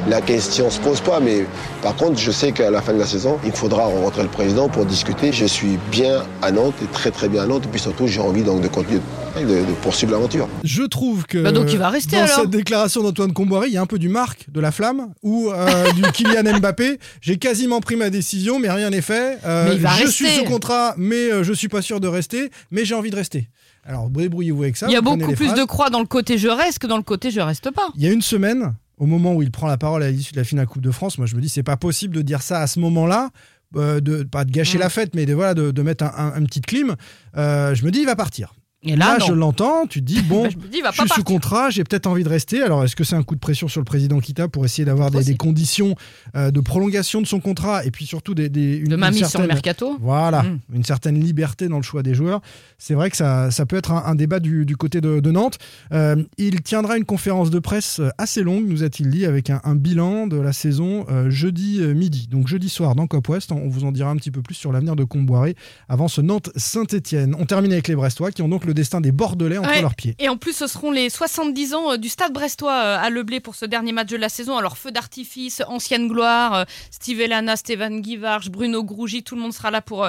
la 0.09 0.21
question 0.21 0.71
se 0.71 0.79
pose 0.79 1.01
pas. 1.01 1.19
Mais 1.21 1.45
par 1.83 1.97
contre, 1.97 2.19
je 2.19 2.31
sais 2.31 2.53
qu'à 2.53 2.71
la 2.71 2.83
fin 2.83 2.93
de 2.93 2.99
la 2.99 3.07
saison, 3.07 3.39
il 3.45 3.53
faudra 3.53 3.85
rencontrer 3.85 4.23
le 4.23 4.29
président 4.29 4.69
pour 4.69 4.85
discuter. 4.85 5.33
Je 5.33 5.47
suis 5.47 5.79
bien 5.91 6.23
à 6.43 6.53
Nantes 6.53 6.75
et 6.83 6.87
très, 6.93 7.11
très 7.11 7.29
bien 7.29 7.43
à 7.43 7.47
Nantes. 7.47 7.65
Et 7.65 7.69
puis 7.69 7.81
surtout, 7.81 8.07
j'ai 8.07 8.21
envie 8.21 8.43
donc 8.43 8.61
de 8.61 8.69
continuer 8.69 9.01
de, 9.45 9.67
de 9.67 9.73
poursuivre 9.83 10.13
l'aventure. 10.13 10.49
Je 10.65 10.83
trouve 10.83 11.27
que 11.27 11.39
Bah 11.39 11.53
donc 11.53 11.73
il 11.73 11.79
va 11.79 11.89
rester, 11.91 12.17
dans 12.17 12.23
alors. 12.25 12.41
cette 12.41 12.51
déclaration 12.51 13.03
d'Antoine 13.03 13.33
Comboiré, 13.33 13.69
il 13.69 13.73
y 13.75 13.77
a 13.77 13.83
un 13.83 13.87
peu 13.87 13.99
du 13.99 14.09
Marc, 14.09 14.47
de 14.51 14.61
la 14.61 14.73
flamme, 14.73 15.13
ou 15.23 15.51
euh, 15.51 15.93
du 15.95 16.03
Kylian 16.03 16.59
Mbappé. 16.59 16.99
J'ai 17.21 17.37
quasiment 17.39 17.81
pris 17.81 17.97
ma 17.97 18.11
décision, 18.11 18.59
mais 18.59 18.71
rien 18.71 18.91
n'est 18.91 19.03
fait. 19.03 19.39
Euh, 19.45 19.69
Mais 19.69 19.75
il 19.77 19.81
va 19.83 19.91
je 19.91 20.05
rester. 20.05 20.25
suis 20.27 20.37
sous 20.39 20.45
contrat, 20.45 20.95
mais 20.97 21.31
euh, 21.31 21.43
je 21.43 21.53
suis 21.53 21.69
pas 21.69 21.83
sûr 21.83 22.01
de 22.01 22.09
rester. 22.09 22.51
Mais 22.71 22.85
j'ai 22.85 22.95
envie 22.95 23.11
de 23.11 23.17
rester. 23.17 23.49
Alors 23.85 24.09
débrouillez-vous 24.11 24.63
avec 24.65 24.77
ça. 24.77 24.87
Il 24.89 24.93
y 24.93 24.97
a 24.97 25.01
beaucoup 25.01 25.19
plus 25.33 25.47
phrases. 25.47 25.59
de 25.59 25.65
croix 25.65 25.91
dans 25.91 26.01
le 26.01 26.07
côté 26.07 26.39
je 26.39 26.49
reste 26.49 26.81
que 26.81 26.87
dans 26.89 26.97
le 26.97 27.05
côté 27.05 27.31
je 27.31 27.41
reste 27.41 27.71
pas. 27.71 27.89
Il 27.95 28.03
y 28.03 28.09
a 28.09 28.13
une 28.13 28.23
semaine, 28.23 28.75
au 28.99 29.07
moment 29.07 29.33
où 29.35 29.43
il 29.43 29.53
prend 29.53 29.69
la 29.69 29.77
parole 29.77 30.03
à 30.03 30.11
l'issue 30.11 30.33
de 30.33 30.39
la 30.39 30.45
finale 30.45 30.67
Coupe 30.67 30.83
de 30.83 30.91
France, 30.91 31.19
moi 31.19 31.27
je 31.29 31.37
me 31.37 31.41
dis 31.41 31.49
c'est 31.49 31.63
pas 31.63 31.77
possible 31.77 32.15
de 32.17 32.23
dire 32.23 32.43
ça 32.43 32.61
à 32.61 32.67
ce 32.67 32.81
moment-là. 32.81 33.31
euh, 33.77 34.01
de 34.01 34.23
pas 34.25 34.45
de 34.45 34.51
gâcher 34.51 34.79
Mm. 34.79 34.81
la 34.81 34.89
fête, 34.89 35.15
mais 35.15 35.25
de 35.27 35.35
voilà 35.35 35.55
de, 35.55 35.71
de 35.71 35.83
mettre 35.83 36.03
un, 36.05 36.13
un, 36.17 36.43
un 36.43 36.45
petit 36.47 36.61
clim. 36.63 36.97
Euh, 37.37 37.75
je 37.77 37.85
me 37.85 37.91
dis 37.93 38.01
il 38.01 38.07
va 38.07 38.17
partir. 38.17 38.55
Et 38.87 38.97
là, 38.97 39.19
Là, 39.19 39.25
je 39.27 39.33
l'entends. 39.33 39.87
Tu 39.87 40.01
te 40.01 40.05
dis 40.07 40.23
bon, 40.23 40.43
Bah, 40.45 40.49
je 40.53 40.57
me 40.57 40.63
dis, 40.71 40.79
il 40.79 40.83
va 40.83 40.91
je 40.93 40.99
pas 40.99 41.05
suis 41.07 41.15
sous 41.15 41.23
contrat, 41.25 41.71
j'ai 41.71 41.85
peut-être 41.85 42.07
envie 42.07 42.25
de 42.25 42.29
rester. 42.29 42.63
Alors, 42.63 42.85
est-ce 42.85 42.97
que 42.97 43.05
c'est 43.05 43.17
un 43.17 43.23
coup 43.23 43.35
de 43.35 43.41
pression 43.41 43.69
sur 43.69 43.81
le 43.81 43.85
président 43.85 44.19
Kita 44.21 44.49
pour 44.49 44.65
essayer 44.65 44.85
d'avoir 44.85 45.11
des, 45.11 45.37
conditions 45.37 45.95
euh, 46.37 46.51
de 46.51 46.61
prolongation 46.61 47.21
de 47.21 47.27
son 47.27 47.41
contrat 47.41 47.85
et 47.85 47.91
puis 47.91 48.07
surtout 48.07 48.35
des, 48.35 48.49
des- 48.49 48.77
une, 48.77 48.89
De 48.89 48.97
ma 48.97 49.09
une 49.09 49.15
mise 49.15 49.19
sur 49.21 49.27
le 49.27 49.31
certaine- 49.31 49.49
mercato. 49.49 49.97
Voilà, 50.01 50.43
Mm. 50.43 50.59
une 50.75 50.85
certaine 50.85 51.21
liberté 51.21 51.69
dans 51.69 51.77
le 51.77 51.83
choix 51.83 52.03
des 52.03 52.15
joueurs. 52.15 52.41
C'est 52.79 52.95
vrai 52.95 53.11
que 53.11 53.17
ça, 53.17 53.51
ça 53.51 53.67
peut 53.67 53.77
être 53.77 53.91
un, 53.93 54.05
un 54.07 54.15
débat 54.15 54.41
du, 54.41 54.65
du 54.67 54.77
côté 54.77 55.01
de, 55.01 55.21
de 55.21 55.31
Nantes. 55.31 55.59
Euh, 55.93 56.17
il 56.39 56.63
tiendra 56.63 56.97
une 56.97 57.05
conférence 57.05 57.51
de 57.51 57.59
presse 57.59 58.01
assez 58.19 58.43
longue, 58.43 58.67
nous 58.69 58.83
a-t-il 58.83 59.11
dit, 59.11 59.27
avec 59.27 59.51
un, 59.51 59.61
un 59.65 59.75
bilan 59.75 60.27
de 60.27 60.37
la 60.37 60.53
saison 60.53 61.07
euh, 61.11 61.31
jeudi 61.31 61.79
euh, 61.81 61.95
midi. 61.95 62.27
Donc 62.31 62.47
jeudi 62.49 62.69
soir 62.69 62.95
dans 62.95 63.07
Cop 63.07 63.29
West, 63.29 63.51
on 63.53 63.69
vous 63.69 63.85
en 63.85 63.93
dira 63.93 64.11
un 64.11 64.17
petit 64.17 64.31
peu 64.31 64.43
plus 64.43 64.55
sur 64.55 64.73
l'avenir 64.73 64.95
de 64.97 65.05
Comboiré 65.05 65.57
avant 65.89 66.09
ce 66.09 66.21
Nantes-Saint-Etienne. 66.21 67.35
On 67.39 67.47
termine 67.47 67.73
avec 67.73 67.89
les 67.89 67.95
Brestois 67.97 68.31
qui 68.33 68.43
ont 68.43 68.49
donc 68.49 68.65
le 68.65 68.75
destin 68.77 69.01
des 69.01 69.11
Bordelais 69.11 69.59
entre 69.59 69.69
Ouais. 69.71 69.81
leurs 69.81 69.97
pieds. 69.97 70.15
Et 70.21 70.29
en 70.29 70.37
plus, 70.37 70.53
ce 70.55 70.69
seront 70.69 70.93
les 70.93 71.11
70 71.11 71.75
ans 71.75 71.93
euh, 71.93 71.97
du 71.97 72.09
Stade 72.09 72.33
Brestois 72.33 72.71
euh, 72.73 72.99
à 73.03 73.11
Leblé 73.11 73.41
pour 73.41 73.57
ce 73.57 73.65
dernier 73.67 73.91
match 73.91 74.09
de 74.09 74.17
la 74.17 74.29
saison. 74.29 74.57
Alors, 74.57 74.79
feu 74.79 74.93
d'artifice, 74.93 75.63
ancienne 75.67 76.07
gloire, 76.07 76.55
euh, 76.55 76.65
Steve 76.93 77.21
Elana, 77.21 77.57
Stéphane 77.57 78.01
Guivarch, 78.01 78.49
Bruno 78.51 78.85
Grougy, 78.85 79.25
tout 79.25 79.35
le 79.35 79.41
monde 79.41 79.53
sera 79.53 79.71
là 79.73 79.81
pour, 79.83 80.09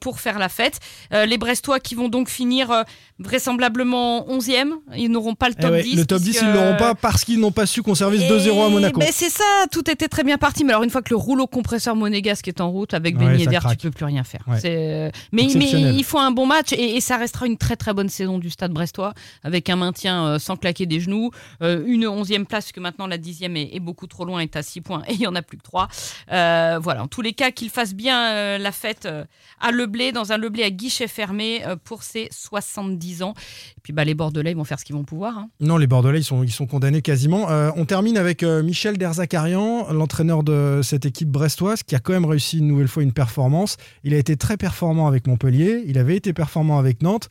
pour 0.00 0.20
faire 0.20 0.38
la 0.38 0.48
fête. 0.50 0.78
Les 1.12 1.38
Brestois 1.38 1.80
qui 1.80 1.94
vont 1.94 2.08
donc 2.08 2.28
finir 2.28 2.84
vraisemblablement 3.18 4.26
11e. 4.28 4.72
Ils 4.96 5.10
n'auront 5.10 5.34
pas 5.34 5.48
le 5.48 5.54
Eh 5.58 5.62
top 5.62 5.70
ouais, 5.70 5.82
10. 5.82 5.96
le 5.96 6.04
top 6.06 6.18
10, 6.20 6.30
puisque- 6.30 6.42
ils 6.42 6.52
l'auront 6.52 6.76
pas 6.76 6.94
parce 6.94 7.24
qu'ils 7.24 7.38
n'ont 7.40 7.52
pas 7.52 7.66
su 7.66 7.82
conserver 7.82 8.18
ce 8.18 8.24
2-0 8.28 8.62
à 8.64 8.68
Monaco. 8.68 8.98
Mais 8.98 9.10
c'est 9.12 9.30
ça, 9.30 9.44
tout 9.70 9.88
était 9.90 10.08
très 10.08 10.24
bien 10.24 10.36
parti. 10.38 10.64
Mais 10.64 10.72
alors, 10.72 10.82
une 10.82 10.90
fois 10.90 11.02
que 11.02 11.10
le 11.10 11.16
rouleau 11.16 11.46
compresseur 11.46 11.96
monégasque 11.96 12.48
est 12.48 12.60
en 12.60 12.70
route 12.70 12.92
avec 12.94 13.16
Ouais, 13.18 13.26
Ben 13.26 13.38
Yedder, 13.38 13.58
craque. 13.58 13.78
tu 13.78 13.88
peux 13.88 13.94
plus 13.94 14.04
rien 14.06 14.24
faire. 14.24 14.40
Ouais. 14.46 15.10
Mais, 15.32 15.46
mais 15.54 15.70
il 15.70 16.04
faut 16.04 16.18
un 16.18 16.30
bon 16.30 16.46
match 16.46 16.72
et, 16.72 16.96
et 16.96 17.00
ça 17.00 17.16
restera 17.16 17.46
une 17.46 17.56
très 17.56 17.76
très 17.76 17.89
bonne 17.92 18.08
saison 18.08 18.38
du 18.38 18.50
Stade 18.50 18.72
Brestois 18.72 19.14
avec 19.42 19.68
un 19.70 19.76
maintien 19.76 20.26
euh, 20.26 20.38
sans 20.38 20.56
claquer 20.56 20.86
des 20.86 21.00
genoux, 21.00 21.30
euh, 21.62 21.82
une 21.86 22.06
onzième 22.06 22.46
place 22.46 22.72
que 22.72 22.80
maintenant 22.80 23.06
la 23.06 23.18
dixième 23.18 23.56
est, 23.56 23.80
beaucoup 23.80 24.06
trop 24.06 24.24
loin, 24.24 24.40
est 24.40 24.56
à 24.56 24.62
6 24.62 24.80
points 24.80 25.02
et 25.08 25.14
il 25.14 25.20
y 25.20 25.26
en 25.26 25.34
a 25.34 25.42
plus 25.42 25.56
que 25.58 25.62
3. 25.62 25.88
voilà, 26.28 27.02
en 27.02 27.08
tous 27.08 27.22
les 27.22 27.32
cas, 27.32 27.50
qu'il 27.50 27.70
fasse 27.70 27.94
bien 27.94 28.32
euh, 28.32 28.58
la 28.58 28.72
fête 28.72 29.06
euh, 29.06 29.24
à 29.60 29.72
Leblé, 29.72 30.12
dans 30.12 30.32
un 30.32 30.38
Leblé 30.38 30.62
à 30.62 30.70
guichet 30.70 31.08
fermé 31.08 31.62
euh, 31.66 31.76
pour 31.82 32.02
ses 32.02 32.28
70 32.30 33.22
ans. 33.22 33.34
Et 33.76 33.80
puis 33.82 33.92
bah, 33.92 34.04
les 34.04 34.14
Bordelais 34.14 34.52
ils 34.52 34.56
vont 34.56 34.64
faire 34.64 34.78
ce 34.78 34.84
qu'ils 34.84 34.96
vont 34.96 35.04
pouvoir. 35.04 35.38
hein. 35.38 35.50
Non, 35.60 35.76
les 35.76 35.86
Bordelais, 35.86 36.20
ils 36.20 36.24
sont, 36.24 36.42
ils 36.42 36.52
sont 36.52 36.66
condamnés 36.66 37.02
quasiment. 37.02 37.50
Euh, 37.50 37.70
on 37.76 37.84
termine 37.84 38.16
avec 38.16 38.42
euh, 38.42 38.62
Michel 38.62 38.98
Derzakarian, 38.98 39.92
l'entraîneur 39.92 40.42
de 40.42 40.80
cette 40.82 41.06
équipe 41.06 41.28
brestoise, 41.28 41.82
qui 41.82 41.94
a 41.94 41.98
quand 41.98 42.12
même 42.12 42.24
réussi 42.24 42.58
une 42.58 42.66
nouvelle 42.66 42.88
fois 42.88 43.02
une 43.02 43.12
performance. 43.12 43.76
Il 44.04 44.14
a 44.14 44.18
été 44.18 44.36
très 44.36 44.56
performant 44.56 45.06
avec 45.06 45.26
Montpellier, 45.26 45.82
il 45.86 45.98
avait 45.98 46.16
été 46.16 46.32
performant 46.32 46.78
avec 46.78 47.02
Nantes. 47.02 47.28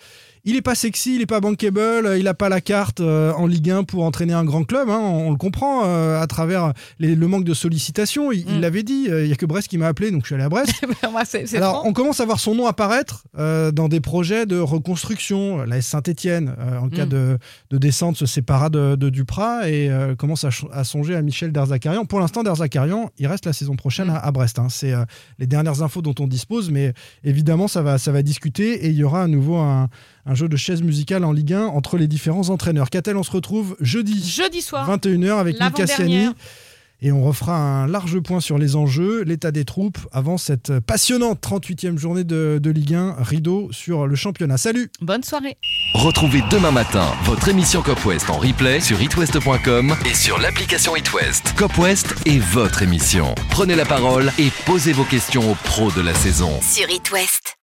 Il 0.50 0.56
n'est 0.56 0.64
pas 0.64 0.74
sexy, 0.74 1.14
il 1.14 1.20
n'est 1.20 1.28
pas 1.28 1.42
bankable, 1.42 1.80
euh, 1.80 2.18
il 2.18 2.24
n'a 2.24 2.34
pas 2.34 2.50
la 2.50 2.60
carte 2.60 3.02
euh, 3.02 3.32
en 3.34 3.46
Ligue 3.46 3.70
1 3.70 3.84
pour 3.84 4.04
entraîner 4.04 4.34
un 4.34 4.44
grand 4.44 4.64
club. 4.64 4.90
hein, 4.90 4.98
on, 5.00 5.28
on 5.28 5.30
le 5.32 5.38
comprend 5.38 5.84
euh, 5.86 6.20
à 6.20 6.26
travers 6.26 6.74
les- 6.98 7.14
le 7.14 7.28
manque 7.28 7.44
de 7.44 7.54
sollicitation. 7.54 8.32
Il 8.32 8.46
Mm. 8.58 8.60
l'avait 8.60 8.82
dit, 8.82 9.06
il 9.10 9.26
n'y 9.26 9.32
a 9.32 9.36
que 9.36 9.46
Brest 9.46 9.68
qui 9.68 9.78
m'a 9.78 9.86
appelé, 9.86 10.10
donc 10.10 10.22
je 10.24 10.26
suis 10.26 10.34
allé 10.36 10.46
à 10.46 10.50
Brest. 10.50 10.72
Alors, 11.56 11.84
on 11.86 11.94
commence 11.94 12.20
à 12.20 12.26
voir 12.26 12.40
son 12.40 12.56
nom 12.56 12.66
apparaître 12.66 13.26
dans 13.38 13.88
des 13.90 14.00
projets 14.00 14.48
de 14.48 14.58
reconstruction. 14.60 15.64
La 15.66 15.82
Saint-Etienne, 15.84 16.56
en 16.82 16.90
cas 16.90 17.06
Mm. 17.06 17.10
de, 17.10 17.38
de 17.70 17.78
descente, 17.78 18.18
se 18.18 18.26
sépara 18.26 18.70
de, 18.72 18.96
de 18.96 19.10
Duprat 19.10 19.70
et 19.70 19.92
commence 20.18 20.46
à, 20.72 20.84
songer 20.84 21.16
à 21.16 21.22
Michel 21.22 21.52
Derzakarian. 21.52 22.06
Pour 22.06 22.20
l'instant, 22.20 22.42
Derzakarian, 22.42 23.12
il 23.20 23.28
reste 23.28 23.46
la 23.46 23.54
saison 23.54 23.76
prochaine 23.76 24.08
Mm. 24.08 24.16
à, 24.16 24.18
à 24.18 24.32
Brest. 24.32 24.58
hein. 24.58 24.68
C'est 24.70 24.94
les 25.38 25.46
dernières 25.46 25.84
infos 25.84 26.02
dont 26.02 26.16
on 26.20 26.26
dispose, 26.26 26.72
mais 26.72 26.94
évidemment, 27.24 27.68
ça 27.68 27.84
va, 27.84 28.00
ça 28.00 28.12
va 28.12 28.24
discuter 28.24 28.86
et 28.86 28.90
il 28.90 28.96
y 28.96 29.04
aura 29.04 29.22
à 29.24 29.28
nouveau 29.28 29.58
un, 29.58 29.90
un 30.26 30.36
jeu 30.36 30.48
de 30.48 30.58
chaise 30.58 30.82
musicale 30.82 31.24
en 31.24 31.32
Ligue 31.32 31.54
1 31.54 31.68
entre 31.68 31.98
les 31.98 32.08
différents 32.08 32.50
entraîneurs. 32.50 32.90
Catel, 32.90 33.18
on 33.18 33.24
se 33.24 33.32
retrouve 33.32 33.76
jeudi, 33.80 34.24
Jeudi 34.30 34.62
soir. 34.62 34.90
21h 34.90 35.38
avec 35.38 35.60
Nick 35.60 35.74
Cassiani. 35.74 36.30
Et 37.02 37.14
on 37.14 37.24
refera 37.24 37.56
un 37.56 37.88
large 37.88 38.20
point 38.20 38.42
sur 38.42 38.58
les 38.58 38.76
enjeux, 38.76 39.24
l'état 39.24 39.52
des 39.52 39.64
troupes, 39.64 39.98
avant 40.12 40.38
cette 40.38 40.80
passionnante 40.82 41.42
38e 41.42 41.98
journée 41.98 42.26
de, 42.26 42.60
de 42.62 42.70
Ligue 42.72 42.94
1, 42.96 43.16
rideau 43.20 43.70
sur 43.72 44.06
le 44.06 44.16
championnat. 44.16 44.58
Salut 44.58 44.92
Bonne 45.00 45.24
soirée. 45.24 45.58
Retrouvez 45.94 46.42
demain 46.52 46.72
matin 46.72 47.06
votre 47.24 47.48
émission 47.48 47.82
Cop 47.82 48.06
West 48.06 48.30
en 48.30 48.38
replay 48.38 48.82
sur 48.82 49.02
itwest.com 49.02 49.96
et 50.06 50.14
sur 50.14 50.40
l'application 50.40 50.94
itwest. 50.98 51.54
Cop 51.56 51.78
West 51.78 52.14
est 52.26 52.40
votre 52.40 52.82
émission. 52.84 53.34
Prenez 53.50 53.76
la 53.76 53.86
parole 53.86 54.34
et 54.38 54.50
posez 54.66 54.92
vos 54.92 55.06
questions 55.06 55.52
aux 55.52 55.56
pros 55.56 55.92
de 55.92 56.02
la 56.02 56.14
saison. 56.14 56.52
Sur 56.62 56.90
It 56.90 57.10
West. 57.14 57.56